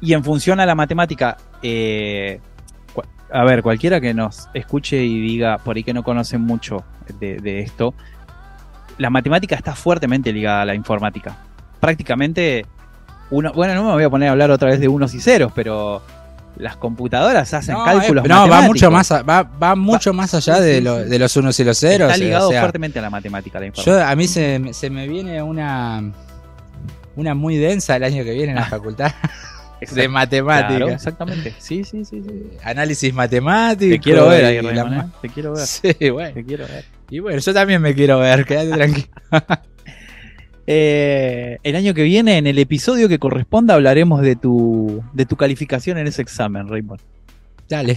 [0.00, 2.40] Y en función a la matemática, eh,
[3.32, 6.84] a ver, cualquiera que nos escuche y diga por ahí que no conoce mucho
[7.20, 7.94] de, de esto,
[8.98, 11.36] la matemática está fuertemente ligada a la informática.
[11.80, 12.66] Prácticamente,
[13.30, 15.50] uno, bueno, no me voy a poner a hablar otra vez de unos y ceros,
[15.54, 16.02] pero
[16.56, 20.34] las computadoras hacen No, cálculos eh, no, va mucho más, a- va, va mucho más
[20.34, 21.08] allá sí, de, sí, lo- sí.
[21.08, 22.10] de los unos y los ceros.
[22.10, 24.04] Está o ligado sea, fuertemente a la matemática, la informática.
[24.04, 26.02] Yo, a mí se, me- se me viene una
[27.16, 29.12] una muy densa el año que viene en la facultad.
[29.90, 30.76] de matemáticas.
[30.76, 31.54] Claro, exactamente.
[31.58, 32.44] Sí, sí, sí, sí.
[32.62, 33.92] Análisis matemático.
[33.92, 35.12] Te quiero ver ahí, Raymond, ¿eh?
[35.22, 35.66] Te quiero ver.
[35.66, 36.34] Sí, bueno.
[36.34, 36.84] Te quiero ver.
[37.10, 39.08] Y bueno, yo también me quiero ver, quédate tranquilo.
[40.64, 45.34] Eh, el año que viene, en el episodio que corresponda, hablaremos de tu, de tu
[45.34, 47.00] calificación en ese examen, Raymond.
[47.68, 47.96] Dale.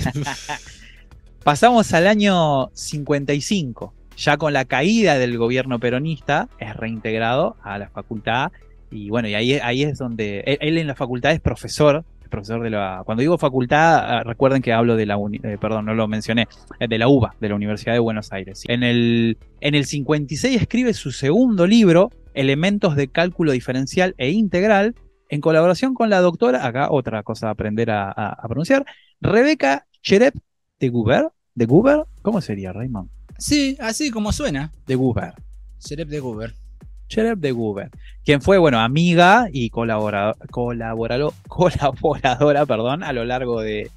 [1.43, 3.93] Pasamos al año 55.
[4.17, 8.51] Ya con la caída del gobierno peronista, es reintegrado a la facultad.
[8.91, 10.39] Y bueno, y ahí, ahí es donde.
[10.61, 12.03] Él, en la facultad es profesor.
[12.29, 13.01] profesor de la.
[13.05, 15.17] Cuando digo facultad, ah, recuerden que hablo de la.
[15.43, 16.47] Eh, perdón, no lo mencioné.
[16.79, 18.63] Eh, de la UBA, de la Universidad de Buenos Aires.
[18.67, 24.95] En el, en el 56 escribe su segundo libro, elementos de cálculo diferencial e integral,
[25.29, 28.85] en colaboración con la doctora, acá otra cosa a aprender a, pronunciar,
[29.21, 30.35] Rebeca Cherep
[30.79, 31.29] de Guber.
[31.55, 32.03] ¿De Guber?
[32.21, 33.09] ¿Cómo sería, Raymond?
[33.37, 34.71] Sí, así como suena.
[34.85, 35.33] De Guber.
[35.79, 36.64] Cherep de Guber.
[37.07, 37.89] Cherep de Guber,
[38.23, 40.35] quien fue, bueno, amiga y colaboradora,
[41.47, 43.89] colaboradora perdón, a lo largo de,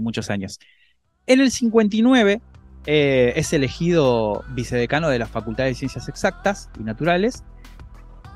[0.00, 0.58] muchos años.
[1.26, 2.40] En el 59
[2.86, 7.42] eh, es elegido vicedecano de la Facultad de Ciencias Exactas y Naturales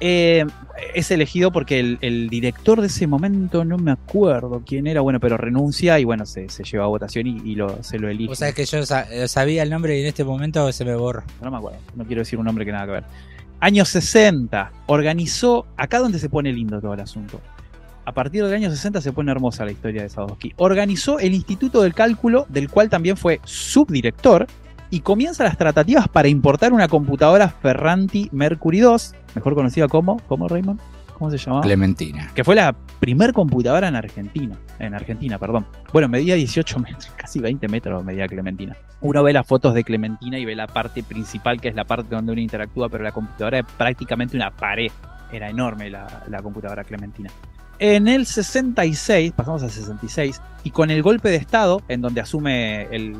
[0.02, 0.46] eh,
[0.94, 5.36] es elegido porque el, director de ese momento, no me acuerdo quién era, bueno, pero
[5.36, 8.32] renuncia y bueno, se, lleva a votación y, lo, se lo elige.
[8.32, 11.22] O sea, es que yo sabía el nombre y en este momento se me borra.
[11.42, 13.04] No me acuerdo, no quiero decir un nombre que nada que ver.
[13.62, 17.40] Años 60, organizó, acá donde se pone lindo todo el asunto.
[18.06, 20.54] A partir del año 60 se pone hermosa la historia de Sadowski.
[20.56, 24.46] Organizó el Instituto del Cálculo, del cual también fue subdirector,
[24.88, 30.48] y comienza las tratativas para importar una computadora Ferranti Mercury 2, mejor conocida como, ¿cómo
[30.48, 30.80] Raymond?
[31.20, 31.60] ¿Cómo se llamaba?
[31.60, 32.30] Clementina.
[32.34, 34.56] Que fue la primer computadora en Argentina.
[34.78, 35.66] En Argentina, perdón.
[35.92, 38.74] Bueno, medía 18 metros, casi 20 metros medía Clementina.
[39.02, 42.14] Uno ve las fotos de Clementina y ve la parte principal, que es la parte
[42.14, 44.90] donde uno interactúa, pero la computadora es prácticamente una pared.
[45.30, 47.30] Era enorme la, la computadora Clementina.
[47.78, 52.82] En el 66, pasamos al 66, y con el golpe de Estado, en donde asume
[52.94, 53.16] el,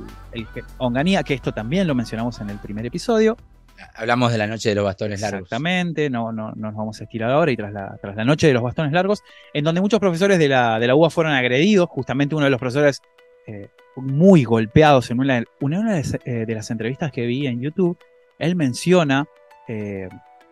[0.77, 3.39] Onganía, que esto también lo mencionamos en el primer episodio.
[3.95, 5.43] Hablamos de la noche de los bastones largos.
[5.43, 8.55] Exactamente, no, no, nos vamos a estirar ahora y tras la, tras la noche de
[8.55, 9.23] los bastones largos,
[9.55, 12.61] en donde muchos profesores de la, de la UBA fueron agredidos, justamente uno de los
[12.61, 13.01] profesores
[13.47, 17.99] eh, muy golpeados en una, una eh, de, las entrevistas que vi en YouTube,
[18.39, 19.27] él menciona
[19.69, 20.09] eh,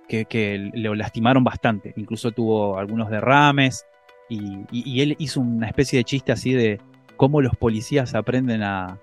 [0.08, 3.86] que, que le lastimaron bastante, incluso tuvo algunos derrames,
[4.28, 6.80] y, él hizo una especie de chiste así de
[7.16, 8.98] cómo los policías aprenden a,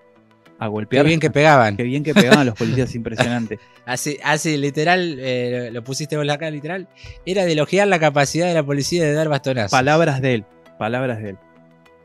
[0.59, 1.03] golpear.
[1.03, 1.77] Qué bien que pegaban.
[1.77, 3.59] Qué bien que pegaban los policías, impresionante.
[3.85, 6.87] Así, así literal, eh, lo pusiste vos acá, literal.
[7.25, 9.71] Era de elogiar la capacidad de la policía de dar bastonazos.
[9.71, 10.45] Palabras de él,
[10.77, 11.37] palabras de él.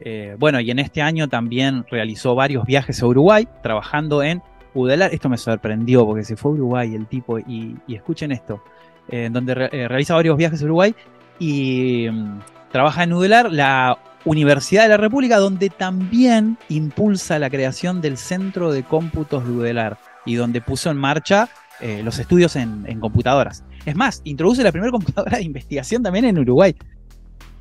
[0.00, 4.42] Eh, bueno, y en este año también realizó varios viajes a Uruguay, trabajando en
[4.74, 5.12] Udelar.
[5.12, 8.62] Esto me sorprendió porque se fue a Uruguay el tipo, y, escuchen esto,
[9.08, 10.94] en eh, donde realiza varios viajes a Uruguay
[11.38, 12.38] y mm,
[12.70, 18.72] Trabaja en Udelar, la Universidad de la República, donde también impulsa la creación del Centro
[18.72, 21.48] de Cómputos de Udelar y donde puso en marcha
[21.80, 23.64] eh, los estudios en, computadoras.
[23.87, 26.74] Es más, introduce la primera computadora de investigación también en Uruguay.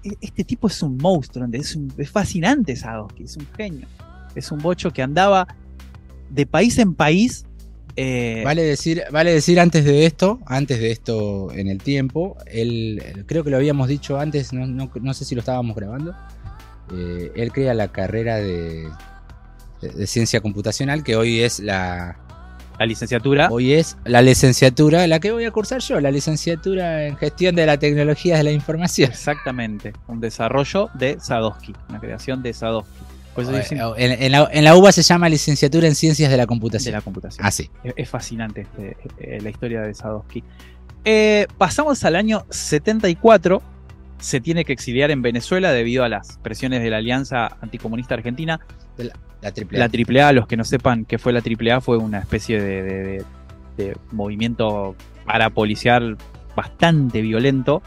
[0.03, 3.87] E, este tipo es un monstruo, es, es fascinante Sadowski, es un genio.
[4.35, 5.47] Es un bocho que andaba
[6.29, 7.45] de país en país
[8.01, 13.01] eh, vale, decir, vale decir antes de esto, antes de esto en el tiempo, él,
[13.25, 16.15] creo que lo habíamos dicho antes, no, sé si lo estábamos grabando,
[16.93, 18.87] eh, él crea la carrera de,
[20.05, 22.17] ciencia computacional, que hoy es la...
[22.77, 23.49] La licenciatura.
[23.51, 27.65] Hoy es la licenciatura, la que voy a cursar yo, la licenciatura en gestión de
[27.65, 29.11] la tecnología de la información.
[29.11, 32.99] Exactamente, un desarrollo de Sadowski, una creación de Sadowski.
[33.35, 34.31] Pues en,
[34.63, 36.91] la, UBA se llama licenciatura en ciencias de la computación.
[36.91, 37.45] De la computación.
[37.45, 37.69] Ah, sí.
[37.83, 40.43] Es, fascinante este, eh, la historia de Sadowski.
[41.05, 43.61] Eh, pasamos al año 74.
[44.19, 48.59] Se tiene que exiliar en Venezuela debido a las presiones de la Alianza Anticomunista Argentina.
[48.97, 49.49] La, la
[49.87, 50.25] AAA.
[50.25, 53.23] La los que no sepan qué fue la AAA, fue una especie de,
[53.77, 56.17] de movimiento parapolicial
[56.55, 57.81] bastante violento.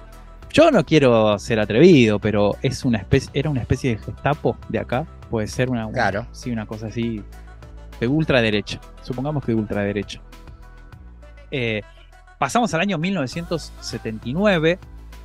[0.51, 4.79] Yo no quiero ser atrevido, pero es una especie, era una especie de gestapo de
[4.79, 6.27] acá, puede ser una, claro.
[6.33, 7.23] sí, una cosa así
[8.01, 8.81] de ultraderecha.
[9.03, 10.21] Supongamos que de ultraderecha.
[11.51, 11.83] Eh,
[12.39, 14.79] pasamos al año 1979.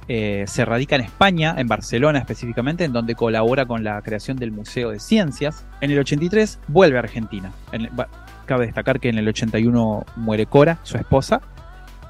[0.09, 4.51] Eh, se radica en España, en Barcelona específicamente, en donde colabora con la creación del
[4.51, 5.65] Museo de Ciencias.
[5.81, 7.51] En el 83 vuelve a Argentina.
[8.45, 11.41] cabe destacar que en el 81 muere Cora, su esposa.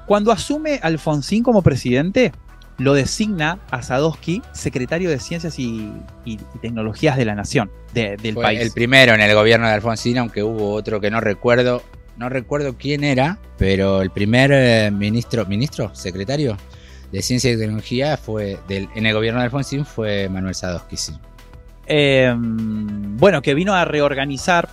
[0.06, 2.32] Cuando asume Alfonsín como presidente,
[2.78, 5.92] lo designa a Sadowski secretario de Ciencias y,
[6.62, 8.60] Tecnologías de la Nación, del país.
[8.60, 11.82] El primero en el gobierno de Alfonsín, aunque hubo otro que no recuerdo,
[12.16, 16.56] no recuerdo quién era, pero el primer eh, ministro, ministro, secretario
[17.12, 21.12] de ciencia y tecnología fue en el gobierno de Alfonsín fue Manuel Sadowski, sí.
[21.86, 24.68] Eh, bueno, que vino a reorganizar.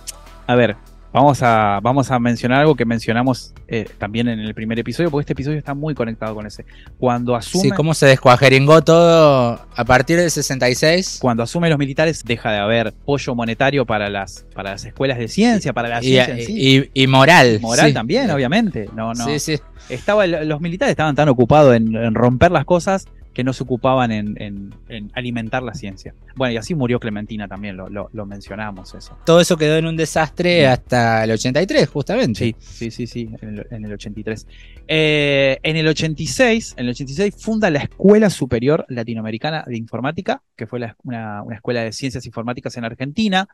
[0.46, 0.76] A ver,
[1.16, 5.22] vamos a, vamos a mencionar algo que mencionamos eh, también en el primer episodio, porque
[5.22, 6.66] este episodio está muy conectado con ese.
[6.98, 7.62] Cuando asume.
[7.62, 11.18] Sí, cómo se descuajeringó todo a partir del 66.
[11.20, 15.28] Cuando asume los militares, deja de haber apoyo monetario para las, para las escuelas de
[15.28, 16.90] ciencia, para la Y, ciencia en sí.
[16.92, 17.60] y- y moral.
[17.62, 17.94] Moral sí.
[17.94, 18.90] también, obviamente.
[18.94, 19.24] No, no.
[19.24, 19.58] Sí, sí.
[19.88, 24.12] Estaba, los militares estaban tan ocupados en, en romper las cosas que no se ocupaban
[24.12, 26.14] en, en- en alimentar la ciencia.
[26.36, 29.18] Bueno, y así murió Clementina también, lo, lo- lo mencionamos eso.
[29.26, 32.38] Todo eso quedó en un desastre hasta el 83, justamente.
[32.38, 34.46] Sí, sí, sí, sí, en el, en el 83.
[34.88, 40.66] Eh, en el 86, en el 86 funda la Escuela Superior Latinoamericana de Informática, que
[40.66, 43.48] fue la- una, una escuela de ciencias informáticas en Argentina.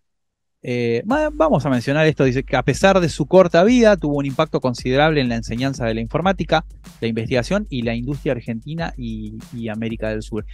[0.64, 4.16] Eh, va- vamos a mencionar esto, dice que a pesar de su corta vida, tuvo
[4.18, 6.64] un impacto considerable en la enseñanza de la informática,
[7.00, 10.46] la investigación y la industria argentina y, y América del Sur.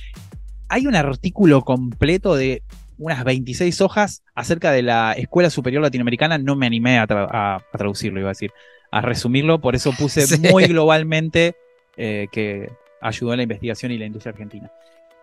[0.68, 2.62] Hay un artículo completo de
[2.99, 7.57] unas 26 hojas acerca de la Escuela Superior Latinoamericana, no me animé a, tra- a-
[7.57, 8.51] a traducirlo, iba a decir,
[8.90, 10.40] a resumirlo, por eso puse Sí.
[10.51, 11.55] muy globalmente
[11.99, 12.71] eh, que
[13.03, 14.71] ayudó en la investigación y la industria argentina.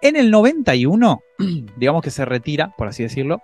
[0.02, 1.22] En el 91,
[1.78, 3.42] digamos que se retira, por así decirlo,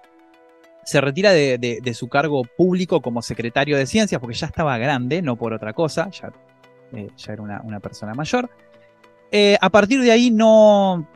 [0.86, 4.78] se retira de, de- de su cargo público como secretario de ciencias, porque ya estaba
[4.78, 6.32] grande, no por otra cosa, ya,
[6.94, 8.50] eh, ya era una, una persona mayor.
[9.32, 11.08] Eh, a partir de ahí no,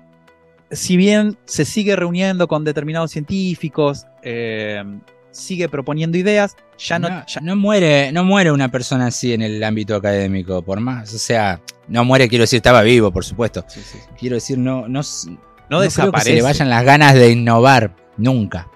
[0.72, 4.84] si bien se sigue reuniendo con determinados científicos, eh,
[5.32, 9.42] sigue proponiendo ideas, ya no, no, ya- no muere, no muere una persona así en
[9.42, 13.66] el ámbito académico, por más, o sea, no muere, quiero decir, estaba vivo, por supuesto.
[13.68, 14.10] sí, sí, sí.
[14.18, 16.30] Quiero decir, no, no, no, no creo que desaparece.
[16.30, 18.70] se le vayan las ganas de innovar, nunca.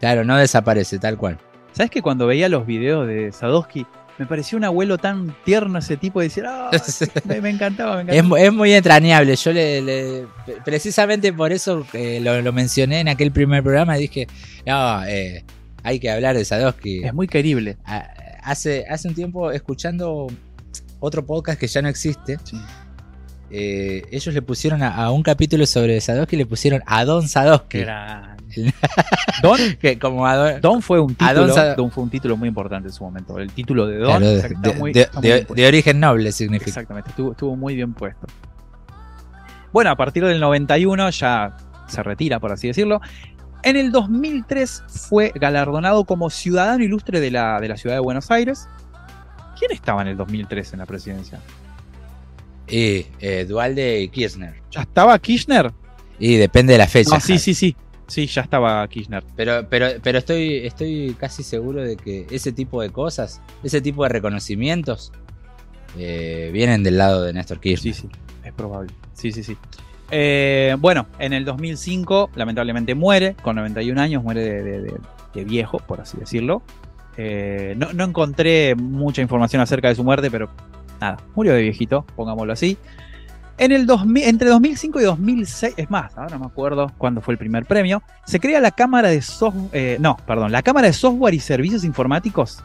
[0.00, 1.38] Claro, no desaparece, tal cual.
[1.72, 3.86] ¿Sabes que cuando veía los videos de Sadowski,
[4.18, 6.70] me pareció un abuelo tan tierno ese tipo de decir, "Ah,
[7.26, 8.40] me, me encantaba, me Es, encantaba.
[8.40, 9.36] es muy entrañable.
[9.36, 10.24] Yo le, le-
[10.64, 13.96] precisamente por eso eh, lo, lo mencioné en aquel primer programa.
[13.96, 14.26] Dije,
[14.66, 15.44] no, eh,
[15.82, 17.04] hay que hablar de Sadowski.
[17.04, 17.76] Es muy querible.
[18.42, 20.28] Hace, hace un tiempo, escuchando
[21.00, 22.56] otro podcast que ya no existe, Sí.
[23.50, 27.80] eh, ellos le pusieron a, a un capítulo sobre Sadowski, le pusieron a Don Sadowski.
[27.80, 28.35] Gran-
[29.42, 32.92] Don, que como a Don- fue un título, Don fue un título muy importante en
[32.94, 33.38] su momento.
[33.38, 35.28] El título de Don claro, de, o sea, que está de- muy- de- está muy
[35.28, 35.62] de- bien puesto.
[35.62, 36.68] de origen noble significa.
[36.70, 38.26] Exactamente, estuvo, estuvo muy bien puesto.
[39.72, 43.00] Bueno, a partir del 91 ya se retira, por así decirlo.
[43.62, 48.30] En el 2003 fue galardonado como ciudadano ilustre de la, de la ciudad de Buenos
[48.30, 48.68] Aires.
[49.58, 51.40] ¿Quién estaba en el 2003 en la presidencia?
[52.68, 54.54] Y eh, Dualde y Kirchner.
[54.70, 55.72] ¿Ya estaba Kirchner?
[56.18, 57.14] Y depende de la fecha.
[57.14, 57.76] No, sí, sí, sí.
[58.06, 59.24] Sí, ya estaba Kirchner.
[59.34, 64.04] Pero, pero, pero estoy, estoy casi seguro de que ese tipo de cosas, ese tipo
[64.04, 65.12] de reconocimientos,
[65.98, 67.94] eh, vienen del lado de Néstor Kirchner.
[67.94, 68.08] Sí, sí,
[68.44, 68.92] es probable.
[69.14, 69.56] Sí, sí, sí.
[70.10, 74.94] Eh, bueno, en el 2005 lamentablemente muere, con 91 años, muere de, de- de-
[75.34, 76.62] de viejo, por así decirlo.
[77.16, 80.48] Eh, no, no encontré mucha información acerca de su muerte, pero
[81.00, 82.76] nada, murió de viejito, pongámoslo así.
[83.58, 87.32] En el 2000, entre 2005 y 2006, es más, ahora no me acuerdo cuándo fue
[87.32, 91.32] el primer premio, se crea la Cámara de Software, no, perdón, la Cámara de Software
[91.34, 92.62] y Servicios Informáticos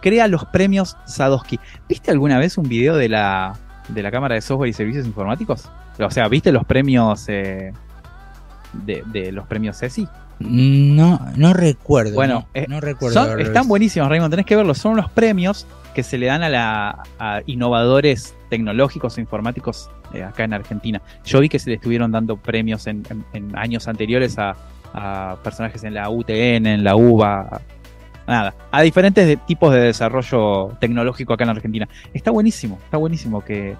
[0.00, 1.60] crea los premios Sadowski.
[1.88, 3.54] ¿Viste alguna vez un video de la,
[3.88, 5.68] de la Cámara de Software y Servicios Informáticos?
[5.98, 7.72] O sea, ¿viste los premios eh,
[8.72, 10.08] de, de los premios CESI?
[10.40, 12.14] No, no recuerdo.
[12.14, 13.14] Bueno, no, eh, no recuerdo.
[13.14, 14.78] Son- están buenísimos, Raymond, tenés que verlos.
[14.78, 20.22] Son los premios que se le dan a, la, a innovadores tecnológicos e informáticos eh,
[20.22, 21.00] acá en Argentina.
[21.24, 23.02] Yo vi que se le estuvieron dando premios en,
[23.54, 24.54] años anteriores a,
[25.42, 27.62] personajes en la UTN, en la UBA,
[28.26, 31.88] nada, a diferentes tipos de desarrollo tecnológico acá en Argentina.
[32.12, 33.74] Está buenísimo, está buenísimo que,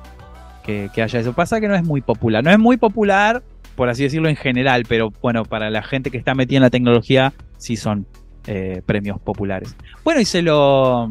[0.64, 1.34] que, haya eso.
[1.34, 3.42] Pasa que no es muy popular, no es muy popular,
[3.76, 6.70] por así decirlo en general, pero bueno, para la gente que está metida en la
[6.70, 8.06] tecnología, sí son
[8.46, 9.76] eh, premios populares.
[10.02, 11.10] Bueno, y se lo.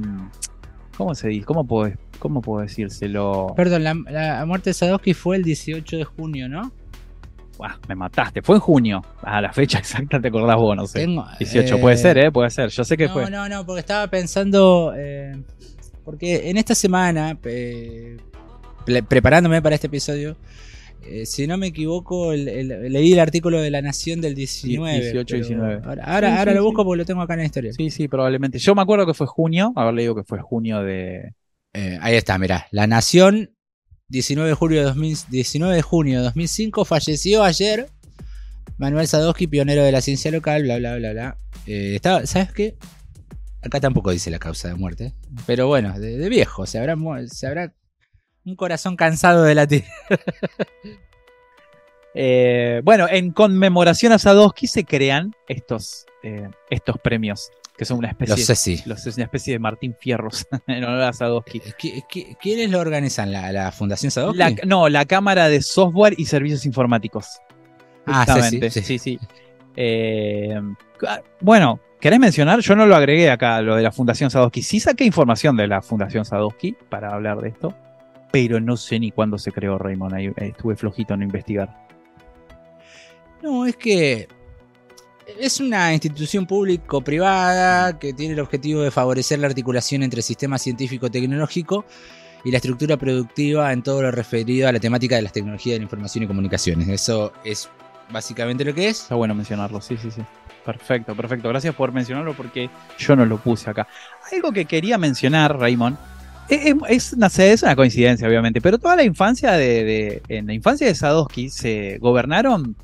[0.98, 1.46] ¿Cómo se dice?
[1.46, 3.54] ¿Cómo puedo, cómo puedo decírselo?
[3.58, 6.72] Perdón, la, la muerte de Sadowski fue el 18 de junio, ¿no?
[7.58, 8.42] Buah, me mataste.
[8.42, 9.02] Fue en junio.
[9.22, 11.00] A la fecha exacta te acordás vos, no sé.
[11.00, 12.32] Tengo, 18, eh, puede ser, ¿eh?
[12.32, 12.70] Puede ser.
[12.70, 13.30] Yo sé que no, fue.
[13.30, 14.94] no, no, porque estaba pensando.
[14.96, 15.36] eh,
[16.06, 18.18] porque en esta semana, eh,
[18.86, 20.36] pre- preparándome para este episodio,
[21.04, 25.00] eh, si no me equivoco, el- el- leí el artículo de La Nación del 19.
[25.02, 25.82] 18, pero 19.
[25.84, 27.74] Ahora, ahora, Sí, ahora sí, lo busco porque lo tengo acá en la historia.
[27.74, 28.58] Sí, sí, probablemente.
[28.60, 29.72] Yo me acuerdo que fue junio.
[29.76, 31.34] Haber leído que fue junio de.
[31.74, 32.68] Eh, ahí está, mirá.
[32.72, 33.56] La Nación,
[34.10, 37.90] 19 de, julio de 2000 19 de junio de 2005, falleció ayer.
[38.78, 41.38] Manuel Sadowski, pionero de la ciencia local, bla, bla, bla, bla.
[41.68, 42.78] Eh, ¿Sabes qué?
[43.62, 45.14] Acá tampoco dice la causa de muerte.
[45.46, 46.66] Pero bueno, de, viejo.
[46.66, 46.96] Se habrá,
[47.28, 47.74] se habrá
[48.44, 49.86] Un corazón cansado de latir.
[52.14, 58.10] Eh, bueno, en conmemoración a Sadowski se crean estos, eh, estos premios, que son una
[58.10, 58.82] especie, Los Ceci.
[58.86, 61.60] los- una especie de Martín Fierros en honor a Sadowski.
[61.60, 63.32] ¿Qui- qui- ¿Quiénes lo organizan?
[63.32, 64.38] ¿La, la Fundación Sadowski?
[64.38, 67.40] La- no, la Cámara de Software y Servicios Informáticos.
[68.06, 69.28] Ah, Justamente, sí, sí, sí, sí.
[69.76, 70.60] Eh,
[71.08, 72.60] ah, bueno, ¿querés mencionar?
[72.60, 74.62] Yo no lo agregué acá, lo de la Fundación Sadowski.
[74.64, 77.74] Sí saqué información de la Fundación Sadowski para hablar de esto,
[78.32, 80.14] pero no sé ni cuándo se creó Raymond.
[80.14, 81.88] Ahí eh, estuve flojito en investigar.
[83.42, 84.28] No, es que
[85.40, 90.58] es una institución público-privada que tiene el objetivo de favorecer la articulación entre el sistema
[90.58, 91.86] científico-tecnológico
[92.44, 95.80] y la estructura productiva en todo lo referido a la temática de las tecnologías de
[95.80, 96.88] la información y comunicaciones.
[96.90, 97.70] Eso es
[98.12, 99.02] básicamente lo que es.
[99.02, 100.22] Está bueno mencionarlo, sí, sí, sí.
[100.66, 101.50] Perfecto, perfecto.
[101.50, 102.70] Gracias por mencionarlo porque
[103.00, 103.88] yo no lo puse acá.
[104.32, 105.98] Algo que quería mencionar, Raymond,
[106.50, 110.48] es, es- es una, es una coincidencia, obviamente, pero toda la infancia de, de- en
[110.48, 112.76] la infancia de Sadowski se gobernaron,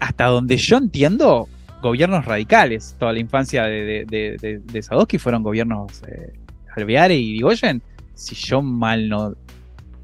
[0.00, 1.48] hasta donde yo entiendo,
[1.82, 2.96] gobiernos radicales.
[2.98, 6.32] Toda la infancia de, de, de- de- Sadowski fueron gobiernos eh,
[6.76, 7.82] Alveare y Digoyen.
[8.14, 9.34] Si yo mal no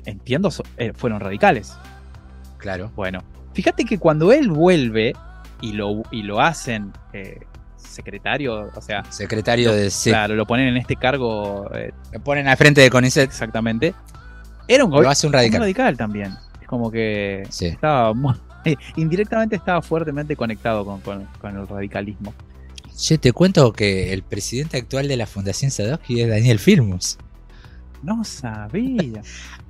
[0.05, 1.77] entiendo, so- eh, fueron radicales.
[2.59, 2.91] Claro.
[2.95, 3.21] Bueno,
[3.53, 5.15] fíjate que cuando él vuelve
[5.61, 7.41] y lo, y lo hacen eh,
[7.77, 10.11] secretario, o sea, Secretario de sí.
[10.11, 13.29] claro, lo ponen en este cargo eh, Lo ponen al frente de CONICET.
[13.31, 13.95] exactamente,
[14.69, 15.61] era un Lo gobierno hace un radical.
[15.61, 16.33] radical también.
[16.61, 17.67] Es como que Sí.
[17.67, 18.35] estaba muy-
[18.97, 22.35] indirectamente estaba fuertemente conectado con, con- el radicalismo.
[22.97, 27.19] Che, te cuento que el presidente actual de la Fundación Sadowski es Daniel Filmus.
[28.07, 29.21] No sabía.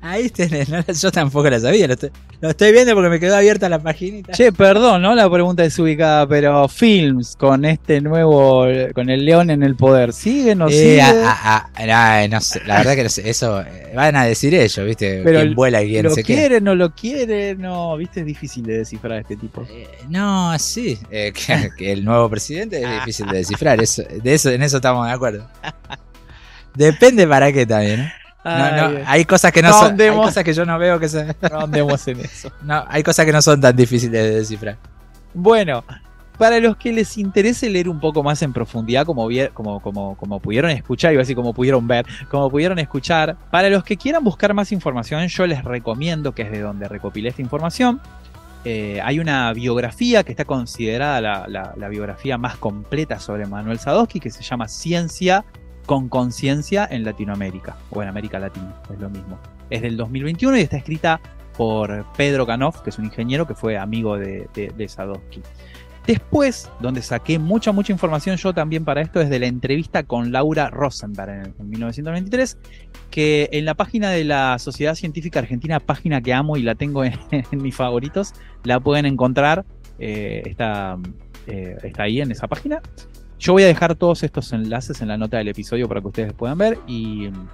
[0.03, 1.87] Ahí tenés, no, yo tampoco la sabía.
[1.87, 2.11] Lo estoy,
[2.43, 4.33] lo estoy viendo porque me quedó abierta la paginita.
[4.35, 5.15] che, perdón, ¿no?
[5.15, 10.13] La pregunta es ubicada, pero Films con este nuevo, con el león en el poder,
[10.13, 11.01] ¿sigue o no Eh, sigue?
[11.01, 14.25] a- a- a- ay, no sé, la verdad que no sé, eso eh, van a
[14.27, 15.23] decir ellos, ¿viste?
[15.25, 17.55] Pero quién el- vuela y quién ¿Lo se quiere, no lo quiere?
[17.57, 19.67] No, viste, es difícil de descifrar a este tipo.
[19.71, 24.35] Eh, no, sí, eh, que, que el nuevo presidente es difícil de descifrar, eso, de
[24.35, 25.49] eso, en eso estamos de acuerdo.
[26.75, 28.01] Depende para qué también.
[28.01, 28.13] ¿eh?
[28.47, 31.09] No, no, Ay, hay cosas que no son, hay cosas que yo no veo que
[31.09, 32.51] son, no andemos en eso.
[32.63, 34.77] no, hay cosas que no son tan difíciles de descifrar.
[35.35, 35.83] Bueno,
[36.39, 40.39] para los que les interese leer un poco más en profundidad, como, como, como, como
[40.41, 44.23] pudieron escuchar, iba a decir como pudieron ver, como pudieron escuchar, para los que quieran
[44.23, 48.01] buscar más información, yo les recomiendo, que es de donde recopilé esta información,
[48.65, 53.79] eh, hay una biografía que está considerada la, la- la biografía más completa sobre Manuel
[53.79, 55.45] Sadowski, que se llama Ciencia
[55.87, 59.39] con conciencia en Latinoamérica, o en América Latina, es lo mismo.
[59.71, 61.21] Es del 2021 y está escrita
[61.57, 65.43] por Pedro Canoff, que es un ingeniero que fue amigo de, de, Sadowski.
[66.07, 70.31] Después, donde saqué mucha, mucha información yo también para esto, es de la entrevista con
[70.31, 72.59] Laura Rosenberg en, en 1993,
[73.11, 77.05] que en la página de la Sociedad Científica Argentina, página que amo y la tengo
[77.05, 77.15] en,
[77.53, 79.65] mis favoritos, la pueden encontrar,
[79.99, 80.55] eh,
[81.47, 82.83] eh, está ahí en esa página.
[83.39, 86.33] Yo voy a dejar todos estos enlaces en la nota del episodio para que ustedes
[86.33, 87.49] puedan ver y mm,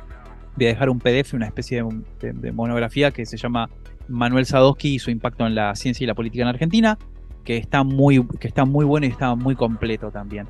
[0.57, 3.69] voy a dejar un PDF, una especie de, un- de- de monografía que se llama
[4.09, 6.99] Manuel Sadowski y su impacto en la ciencia y la política en Argentina,
[7.45, 10.47] que está muy, que está muy bueno y está muy completo también.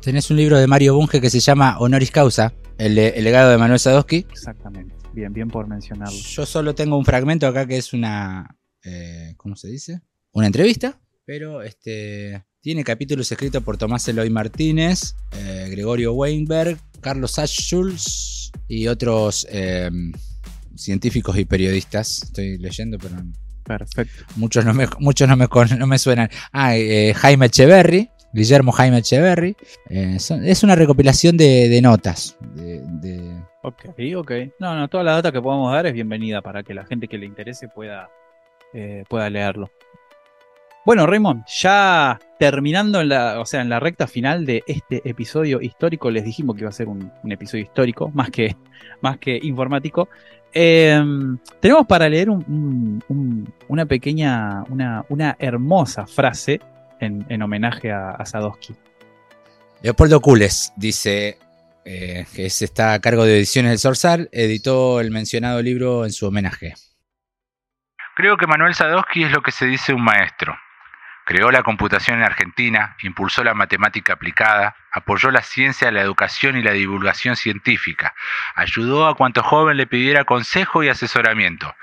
[0.00, 3.78] Tenés un libro de Mario Bunge que se llama Honoris Causa, el legado de Manuel
[3.78, 4.26] Sadowski.
[4.30, 4.94] Exactamente.
[5.12, 6.14] Bien, bien por mencionarlo.
[6.18, 8.56] Yo solo tengo un fragmento acá que es una.
[8.84, 10.00] eh, ¿Cómo se dice?
[10.32, 11.00] Una entrevista.
[11.24, 12.44] Pero este.
[12.66, 19.88] Tiene capítulos escritos por Tomás Eloy Martínez, eh, Gregorio Weinberg, Carlos Schulz y otros eh,
[20.74, 22.24] científicos y periodistas.
[22.24, 23.14] Estoy leyendo, pero
[23.62, 24.24] Perfecto.
[24.34, 25.46] muchos no me, muchos no me,
[25.78, 26.28] no me suenan.
[26.52, 29.56] Ah, eh, Jaime Echeverry, Guillermo Jaime Echeverry.
[29.88, 32.36] Eh, son- es una recopilación de, de notas.
[32.56, 33.84] de- de, Ok,
[34.16, 34.32] ok.
[34.58, 37.16] No, no, toda la data que podamos dar es bienvenida para que la gente que
[37.16, 38.08] le interese pueda,
[38.74, 39.70] eh, pueda leerlo.
[40.86, 45.60] Bueno, Raymond, ya terminando en la, o sea, en la recta final de este episodio
[45.60, 48.54] histórico, les dijimos que iba a ser un, un episodio histórico, más que,
[49.00, 50.08] más que informático.
[50.54, 51.02] Eh,
[51.58, 56.60] tenemos para leer un- un- un- una pequeña, una, una hermosa frase
[57.00, 58.76] en, en homenaje a, a Sadowski.
[59.82, 61.36] Leopoldo Cules dice
[61.84, 66.12] eh, que es- está a cargo de Ediciones del Sorsal, editó el mencionado libro en
[66.12, 66.74] su homenaje.
[68.14, 70.54] Creo que Manuel Sadowski es lo que se dice un maestro.
[71.26, 76.62] Creó la computación en Argentina, impulsó la matemática aplicada, apoyó la ciencia, la educación y
[76.62, 78.14] la divulgación científica,
[78.54, 81.74] ayudó a cuanto joven le pidiera consejo y asesoramiento.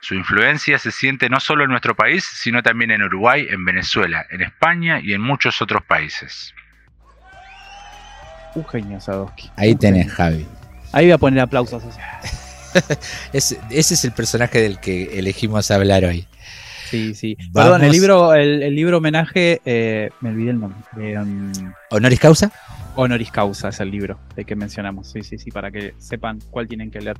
[0.00, 4.26] Su influencia se siente no solo en nuestro país, sino también en Uruguay, en Venezuela,
[4.30, 6.52] en España y en muchos otros países.
[8.56, 9.48] Un genio Sadowski.
[9.56, 10.12] Ahí tenés.
[10.12, 10.44] Javi.
[10.92, 11.84] Ahí voy a poner aplausos.
[13.32, 16.27] ese es el personaje del que elegimos hablar hoy.
[16.90, 17.36] Sí, sí.
[17.52, 20.78] Perdón, el libro, el, libro homenaje, eh, me olvidé el nombre.
[21.18, 21.52] Um,
[21.90, 22.50] ¿Honoris causa?
[22.94, 25.08] Honoris causa es el libro de que mencionamos.
[25.08, 27.16] Sí, sí, sí, para que sepan cuál tienen que leer.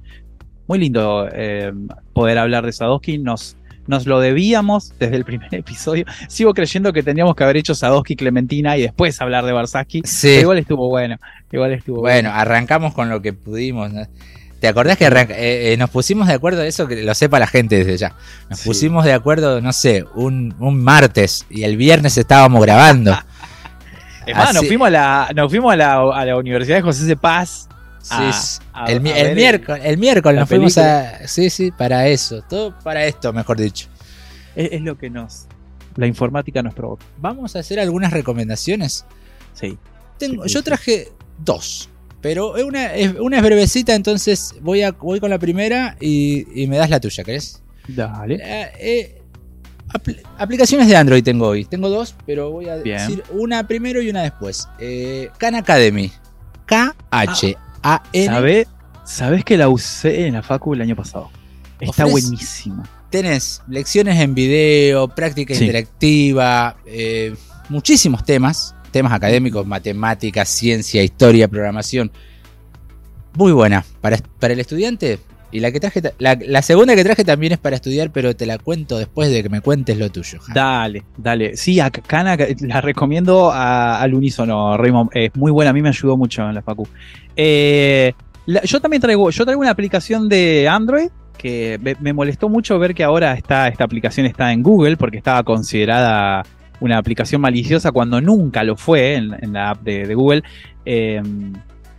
[0.66, 1.72] Muy lindo eh,
[2.12, 3.18] poder hablar de Sadowski.
[3.18, 3.56] Nos,
[3.86, 6.04] nos lo debíamos desde el primer episodio.
[6.28, 10.02] Sigo creyendo que tendríamos que haber hecho Sadowski Clementina y después hablar de Barsaski.
[10.04, 10.38] Sí.
[10.40, 11.16] igual estuvo bueno.
[11.52, 12.30] Igual estuvo bueno.
[12.30, 13.92] Bueno, arrancamos con lo que pudimos.
[14.60, 16.88] ¿Te acordás que eh, eh, nos pusimos de acuerdo de eso?
[16.88, 18.14] Que lo sepa la gente desde ya.
[18.50, 23.12] Nos pusimos de acuerdo, no sé, un, martes y el viernes estábamos grabando.
[24.26, 27.68] es más, nos fuimos, a la, nos fuimos a la, Universidad de José de Paz.
[28.02, 31.28] Sí, el, miércoles, el miércoles nos fuimos a.
[31.28, 32.42] Sí, sí, para eso.
[32.42, 33.88] Todo para esto, mejor dicho.
[34.56, 35.46] Es, lo que nos.
[35.94, 37.04] La informática nos provoca.
[37.18, 39.04] Vamos a hacer algunas recomendaciones.
[39.52, 39.78] Sí.
[40.18, 41.90] Tengo, yo traje dos.
[42.20, 46.76] Pero es una, es, una brevecita, entonces voy, a, voy con la primera y, me
[46.76, 47.62] das la tuya, ¿crees?
[47.86, 48.40] Dale.
[48.42, 49.22] Eh, eh,
[50.36, 51.64] aplicaciones de Android tengo hoy.
[51.64, 54.68] Tengo dos, pero voy a decir una primero y una después.
[54.78, 56.12] Eh, Khan Academy.
[56.66, 58.66] K-H-A-N.
[59.04, 61.30] ¿Sabes que la usé en la Facu el año pasado?
[61.80, 62.86] Está buenísima.
[63.10, 66.76] Tenés lecciones en video, práctica interactiva,
[67.70, 72.10] muchísimos temas temas académicos, matemáticas, ciencia, historia, programación.
[73.36, 73.84] Muy buena.
[74.00, 75.20] Para, para el estudiante.
[75.52, 78.58] Y la que traje, la, segunda que traje también es para estudiar, pero te la
[78.58, 80.40] cuento después de que me cuentes lo tuyo.
[80.52, 81.56] Dale, dale.
[81.56, 85.10] Sí, acá la recomiendo al unísono, Raymond.
[85.14, 86.88] Es muy buena, a mí me ayudó mucho en la Facu.
[87.36, 88.14] Eh,
[88.64, 93.04] yo también traigo, yo traigo una aplicación de Android que me, molestó mucho ver que
[93.04, 96.42] ahora esta aplicación está en Google porque estaba considerada
[96.80, 100.42] una aplicación maliciosa cuando nunca lo fue en, la app de, Google.
[100.84, 101.22] Eh,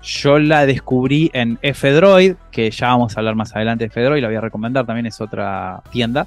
[0.02, 4.28] yo la descubrí en F-Droid, que ya vamos a hablar más adelante de F-Droid, la
[4.28, 6.26] voy a recomendar, también es otra tienda.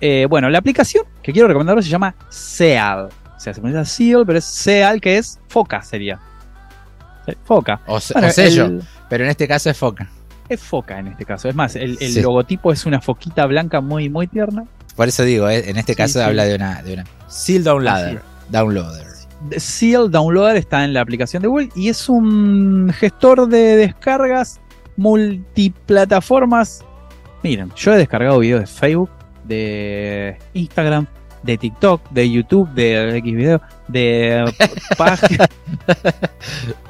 [0.00, 3.08] Eh, bueno, la aplicación que quiero recomendar se llama Seal.
[3.36, 6.18] O sea, se pronuncia Seal, pero es Seal, que es Foca, sería.
[7.44, 7.80] Foca.
[7.86, 10.08] O, sello, pero en este caso es Foca.
[10.48, 11.48] Es Foca en este caso.
[11.48, 14.64] Es más, el, logotipo es una foquita blanca muy, muy tierna.
[14.96, 18.22] Por eso digo, eh, en este caso habla de una, de una Seal Downloader.
[18.50, 19.06] Downloader.
[19.58, 24.60] Seal Downloader está en la aplicación de Google y es un gestor de descargas
[24.96, 26.84] multiplataformas.
[27.42, 29.10] Miren, yo he descargado videos de Facebook,
[29.44, 31.06] de Instagram,
[31.42, 34.50] de TikTok, de YouTube, de X video, de
[34.96, 35.48] páginas.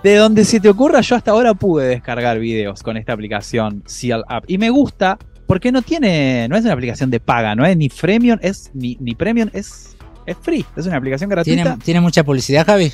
[0.03, 4.25] de donde se te ocurra, yo hasta ahora pude descargar videos con esta aplicación Seal
[4.29, 4.45] App.
[4.47, 7.88] Y me gusta porque no tiene, no es una aplicación de paga, no es ni
[7.88, 11.76] freemium, es ni, ni premium, es, es free, es una aplicación gratuita.
[11.82, 12.92] ¿Tiene, mucha publicidad, Javi?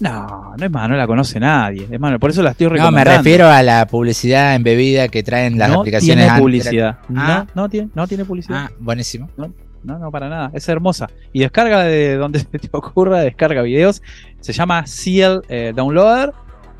[0.00, 1.86] No, no es más, no la conoce nadie.
[1.90, 2.98] Es más, por eso la estoy recomendando.
[2.98, 6.26] No, me refiero a la publicidad en bebida que traen las aplicaciones.
[6.26, 6.98] Tiene publicidad.
[7.14, 7.46] Ah.
[7.54, 8.68] No, no tiene, no tiene publicidad.
[8.68, 9.28] Ah, buenísimo.
[9.36, 10.50] No, no, para nada.
[10.54, 11.08] Es hermosa.
[11.32, 14.02] Y descarga de donde se te ocurra, descarga videos.
[14.40, 16.32] Se llama Seal eh, Downloader.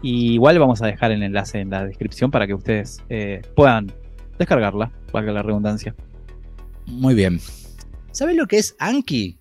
[0.03, 3.93] Y igual vamos a dejar el enlace en la descripción para que ustedes eh, puedan
[4.43, 5.95] descargarla, valga la redundancia.
[6.87, 7.41] Muy bien.
[8.13, 9.39] ¿Sabes lo que es Anki?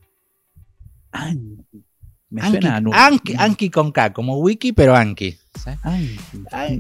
[1.12, 1.86] Anki.
[2.30, 5.38] Me suena Anki, Anki, con K, como wiki, pero Anki.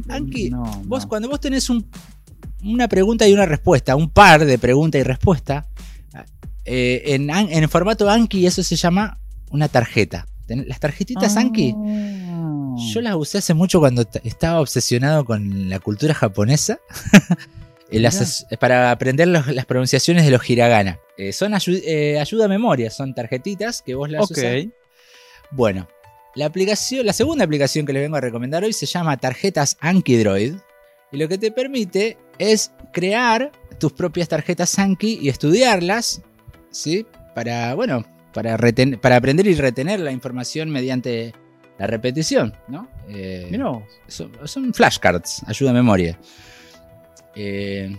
[0.09, 0.49] Anki.
[0.85, 1.69] vos, cuando vos tenés
[2.63, 5.67] una pregunta y una respuesta, un par de pregunta y respuesta,
[6.63, 9.19] eh, en, el formato Anki eso se llama
[9.49, 10.25] una tarjeta.
[10.47, 12.75] Las tarjetitas Anki, ah.
[12.93, 16.79] yo las usé hace mucho cuando estaba obsesionado con la cultura japonesa.
[18.59, 20.99] para aprender las pronunciaciones de los hiragana.
[21.17, 24.65] Eh, son eh, ayuda a memoria, son tarjetitas que vos las usás.
[25.51, 25.87] Bueno,
[26.35, 30.17] la aplicación, la segunda aplicación que les vengo a recomendar hoy se llama Tarjetas Anki
[30.17, 30.55] Droid.
[31.11, 36.21] Y lo que te permite es crear tus propias tarjetas Anki y estudiarlas,
[36.69, 37.05] ¿sí?
[37.35, 38.57] Para, bueno, para,
[39.01, 41.33] para aprender y retener la información mediante
[41.77, 42.87] la repetición, ¿no?
[43.09, 43.51] Eh,
[44.07, 46.17] son, son flashcards, ayuda a memoria.
[47.35, 47.97] Eh,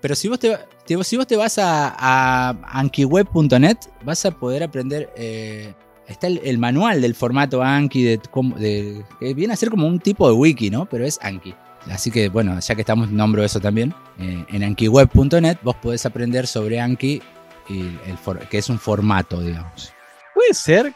[0.00, 5.10] pero si vos te, vas a, ankiweb.net, vas a poder aprender.
[5.16, 5.72] Eh,
[6.06, 10.70] está el, manual del formato Anki, que viene a ser como un tipo de wiki,
[10.70, 10.86] ¿no?
[10.86, 11.54] Pero es Anki.
[11.90, 13.94] Así que, bueno, ya que estamos, nombro eso también.
[14.18, 17.22] Eh, en ankiweb.net vos podés aprender sobre Anki,
[17.68, 19.92] y el que es un formato, digamos.
[20.34, 20.92] Puede ser,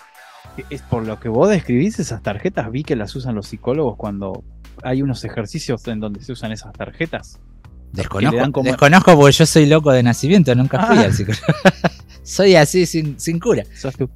[0.70, 4.42] es por lo que vos describís, esas tarjetas vi que las usan los psicólogos cuando
[4.82, 7.40] hay unos ejercicios en donde se usan esas tarjetas.
[7.92, 11.02] Desconozco, desconozco porque yo soy loco de nacimiento, nunca fui ah.
[11.02, 11.42] al psicólogo.
[12.22, 13.64] soy así, sin, cura.
[13.74, 14.08] Sos tu,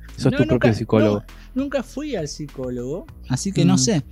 [0.47, 1.22] propio psicólogo.
[1.55, 3.79] nunca fui al psicólogo, así que no mm.
[3.79, 4.03] sé.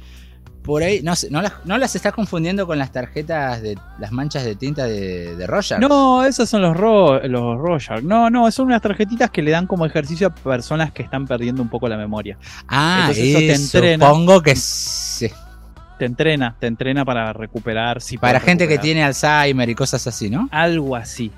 [0.62, 4.12] por ahí, no, sé, no, las, no las estás confundiendo con las tarjetas de las
[4.12, 5.80] manchas de tinta de, de Roger.
[5.80, 8.04] No, esos son los, ro los Roger.
[8.04, 11.62] No, no, son unas tarjetitas que le dan como ejercicio a personas que están perdiendo
[11.62, 12.36] un poco la memoria.
[12.68, 14.06] Ah, Entonces, eso, te entrena.
[14.06, 15.30] Supongo que sí.
[15.98, 18.02] Te entrena, te entrena para recuperar.
[18.02, 20.48] Si para gente que tiene Alzheimer y cosas así, ¿no?
[20.50, 21.30] Algo así.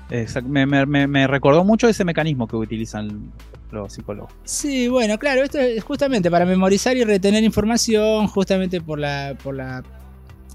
[0.43, 3.31] Me, me, me recordó mucho ese mecanismo que utilizan
[3.71, 4.31] los psicólogos.
[4.43, 9.55] Sí, bueno, claro, esto es justamente para memorizar y retener información, justamente por la, por
[9.55, 9.83] la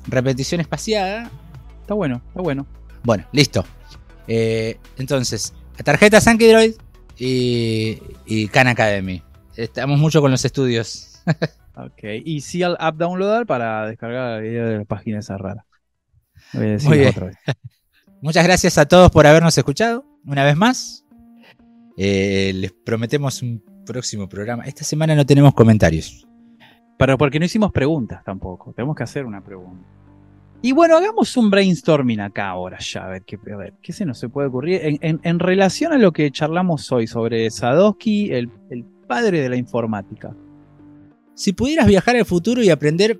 [0.06, 1.30] repetición espaciada.
[1.80, 2.66] Está bueno, está bueno.
[3.02, 3.64] Bueno, listo.
[4.28, 5.52] Eh, entonces,
[5.84, 6.74] tarjeta Sankidroid
[7.18, 9.22] y, y Khan Academy.
[9.56, 11.22] Estamos mucho con los estudios.
[11.76, 15.66] ok, y si al app downloader para descargar la video de la página esa rara.
[16.52, 17.36] Voy a otra vez.
[18.22, 21.04] Muchas gracias a todos por habernos escuchado una vez más.
[21.96, 24.64] Eh, les prometemos un próximo programa.
[24.64, 26.26] Esta semana no tenemos comentarios.
[26.98, 28.72] Pero porque no hicimos preguntas tampoco.
[28.72, 29.84] Tenemos que hacer una pregunta.
[30.64, 33.36] Y bueno, hagamos un brainstorming acá ahora ya, a ver qué,
[33.82, 35.00] qué se nos puede ocurrir.
[35.02, 40.32] En, relación a lo que charlamos hoy sobre Sadowski, el, el padre de la informática.
[41.42, 43.18] Si pudieras viajar al futuro y aprender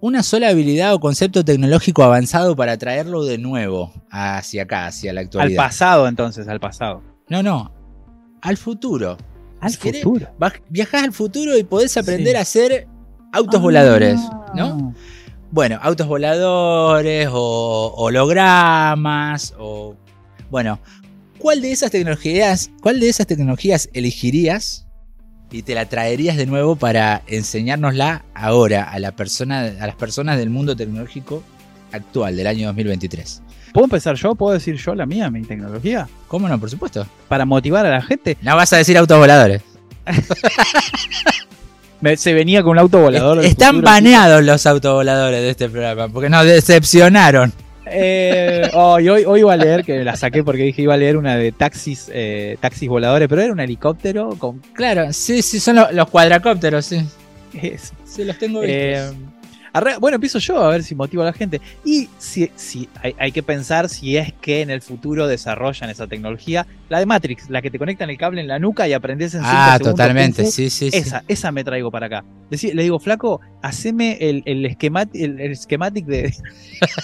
[0.00, 5.22] una sola habilidad o concepto tecnológico avanzado para traerlo de nuevo hacia acá, hacia la
[5.22, 5.64] actualidad.
[5.64, 7.02] Al pasado, entonces, al pasado.
[7.28, 7.74] No, no,
[8.40, 9.16] al futuro.
[9.58, 10.28] Al futuro.
[10.68, 12.86] viajás al futuro y podés aprender a hacer
[13.32, 14.20] autos voladores,
[14.54, 14.94] ¿no?
[14.94, 15.00] Ah.
[15.50, 19.96] Bueno, autos voladores o hologramas o
[20.52, 20.78] bueno,
[21.40, 24.85] ¿cuál de esas tecnologías, cuál de esas tecnologías elegirías
[25.50, 30.38] y te la traerías de nuevo para enseñárnosla ahora a la persona a las personas
[30.38, 31.42] del mundo tecnológico
[31.92, 33.42] actual del año 2023?
[33.72, 34.34] ¿Puedo empezar yo?
[34.34, 36.08] ¿Puedo decir yo la mía, mi tecnología?
[36.28, 36.58] ¿Cómo no?
[36.58, 37.06] Por supuesto.
[37.28, 38.38] Para motivar a la gente.
[38.40, 39.62] No vas a decir autos voladores.
[42.16, 43.44] se venía con un auto volador.
[43.44, 47.52] están baneados los autovoladores de este programa porque nos decepcionaron.
[47.88, 51.36] Eh, hoy, hoy, iba a leer, que la saqué porque dije iba a leer una
[51.36, 54.58] de taxis, eh, taxis voladores, pero era un helicóptero con.
[54.74, 57.04] Claro, sí, sí, son los, cuadracópteros, sí.
[58.04, 58.76] Sí, los tengo vistos.
[58.76, 59.10] Eh,
[60.00, 61.60] bueno, empiezo yo a ver si motivo a la gente.
[61.84, 66.66] Y si, si hay, que pensar si es que en el futuro desarrollan esa tecnología.
[66.88, 69.42] La de Matrix, la que te conectan el cable en la nuca y aprendes en
[69.44, 70.90] Ah, totalmente, sí, sí.
[70.92, 72.24] Esa, esa me traigo para acá.
[72.50, 76.34] le digo, flaco, haceme el, el, el, schematic de,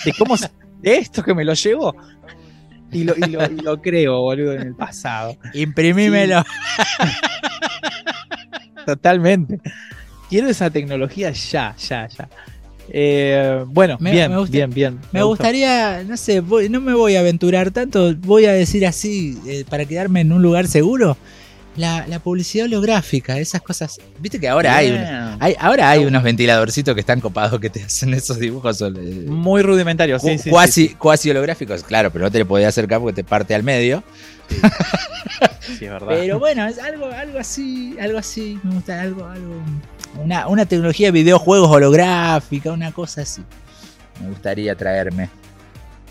[0.04, 0.36] de cómo
[0.82, 1.94] de esto que me lo llevo.
[2.90, 5.36] Y lo, y lo, creo, boludo, en el pasado.
[5.54, 6.44] Imprimímelo.
[8.86, 9.60] Totalmente.
[10.28, 12.28] Quiero esa tecnología ya, ya, ya.
[12.90, 14.98] Eh, bueno, bien, bien, bien.
[15.12, 19.64] Me, gustaría, no sé, no me voy a aventurar tanto, voy a decir así, eh,
[19.68, 21.16] para quedarme en un lugar seguro.
[21.76, 23.98] La, publicidad holográfica, esas cosas.
[24.18, 28.38] Viste que ahora hay, ahora hay unos ventiladorcitos que están copados que te hacen esos
[28.38, 28.80] dibujos.
[28.82, 30.50] Eh, Muy rudimentarios, sí, sí,
[30.98, 34.02] cuasi, holográficos, claro, pero no te le podías acercar porque te parte al medio.
[35.78, 35.84] Sí.
[35.84, 36.08] es verdad.
[36.08, 39.62] Pero bueno, es algo, algo así, algo así, me gusta, algo, algo
[40.16, 43.42] una, tecnología de videojuegos holográfica, una cosa así.
[44.20, 45.30] Me gustaría traerme.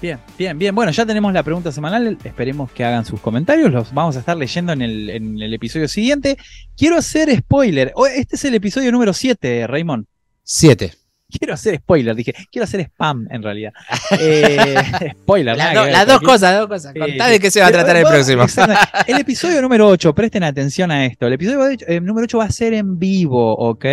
[0.01, 0.73] Bien, bien, bien.
[0.73, 2.17] Bueno, ya tenemos la pregunta semanal.
[2.23, 3.71] Esperemos que hagan sus comentarios.
[3.71, 6.37] Los vamos a estar leyendo en el, en el episodio siguiente.
[6.75, 7.93] Quiero hacer spoiler.
[8.15, 10.05] Este es el episodio número 7, Raymond.
[10.43, 11.00] 7
[11.31, 13.73] quiero hacer spoiler, dije, quiero hacer spam en realidad.
[14.19, 14.75] Eh,
[15.21, 16.93] spoiler, Las dos cosas, las dos cosas.
[16.93, 18.43] Contá de qué se va a tratar el próximo.
[19.07, 21.27] El episodio número 8, presten atención a esto.
[21.27, 23.85] El episodio eh, número 8 va a ser en vivo, ¿ok?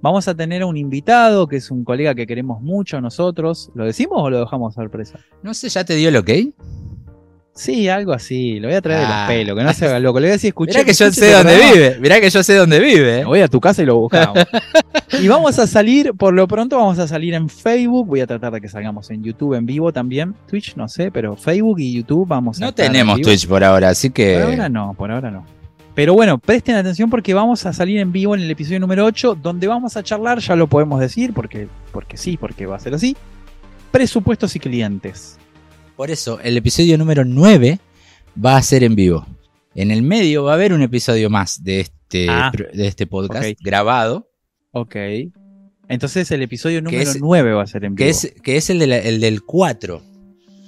[0.00, 3.70] Vamos a tener a un invitado que es un colega que queremos mucho nosotros.
[3.74, 5.20] ¿Lo decimos o lo dejamos sorpresa?
[5.42, 6.30] No sé, ¿ya te dio el ok?
[7.60, 8.58] Sí, algo así.
[8.58, 10.18] Lo voy a traer de los pelos, que no se haga loco.
[10.18, 10.72] Le voy a decir, escuché.
[10.72, 11.98] Mirá que, yo sé dónde vive.
[12.00, 13.22] Mirá que yo sé dónde vive.
[13.26, 14.38] Voy a tu casa y lo buscamos.
[15.20, 18.06] y vamos a salir, por lo pronto vamos a salir en Facebook.
[18.06, 20.34] Voy a tratar de que salgamos en YouTube en vivo también.
[20.48, 24.08] Twitch, no sé, pero Facebook y YouTube vamos a No tenemos Twitch por ahora, así
[24.08, 24.38] que.
[24.38, 25.44] Por ahora no, por ahora no.
[25.94, 29.34] Pero bueno, presten atención porque vamos a salir en vivo en el episodio número 8,
[29.34, 32.94] donde vamos a charlar, ya lo podemos decir, porque, porque sí, porque va a ser
[32.94, 33.14] así.
[33.90, 35.39] Presupuestos y clientes.
[36.00, 37.78] Por eso, el episodio número 9
[38.42, 39.26] va a ser en vivo.
[39.74, 43.60] En el medio va a haber un episodio más de este, ah, de este podcast
[43.60, 44.26] grabado.
[44.70, 44.96] Ok.
[45.88, 48.06] Entonces el episodio número 9 va a ser en vivo.
[48.06, 50.02] Que es, que es el, el del 4.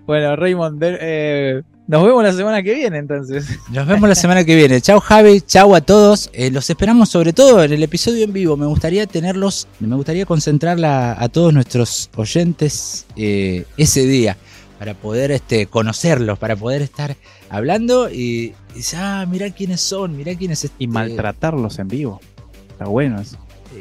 [0.04, 3.46] Bueno, Raymond, eh, nos vemos la semana que viene entonces.
[3.70, 4.80] Nos vemos la semana que viene.
[4.80, 6.30] Chau Javi, chau a todos.
[6.32, 8.56] Eh, los esperamos sobre todo en el episodio en vivo.
[8.56, 14.36] Me gustaría tenerlos, me gustaría concentrarla a todos nuestros oyentes eh, ese día
[14.82, 17.14] para poder este, conocerlos, para poder estar
[17.50, 22.20] hablando y, y decir, ah, mirá quiénes son, mirá quiénes Y este, maltratarlos en vivo.
[22.72, 23.36] Está bueno eso.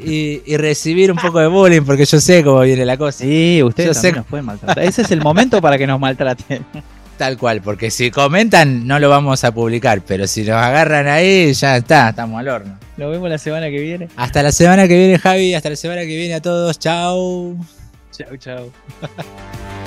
[0.06, 3.18] y, y recibir un poco de bullying porque yo sé cómo viene la cosa.
[3.24, 4.78] Sí, ustedes sé- nos pueden maltratar.
[4.84, 6.64] Ese es el momento para que nos maltraten.
[7.18, 11.52] Tal cual, porque si comentan no lo vamos a publicar, pero si nos agarran ahí
[11.52, 12.78] ya está, estamos al horno.
[12.96, 14.08] Nos vemos la semana que viene.
[14.14, 17.56] Hasta la semana que viene Javi, hasta la semana que viene a todos, chao.
[18.16, 18.70] Chau, chau.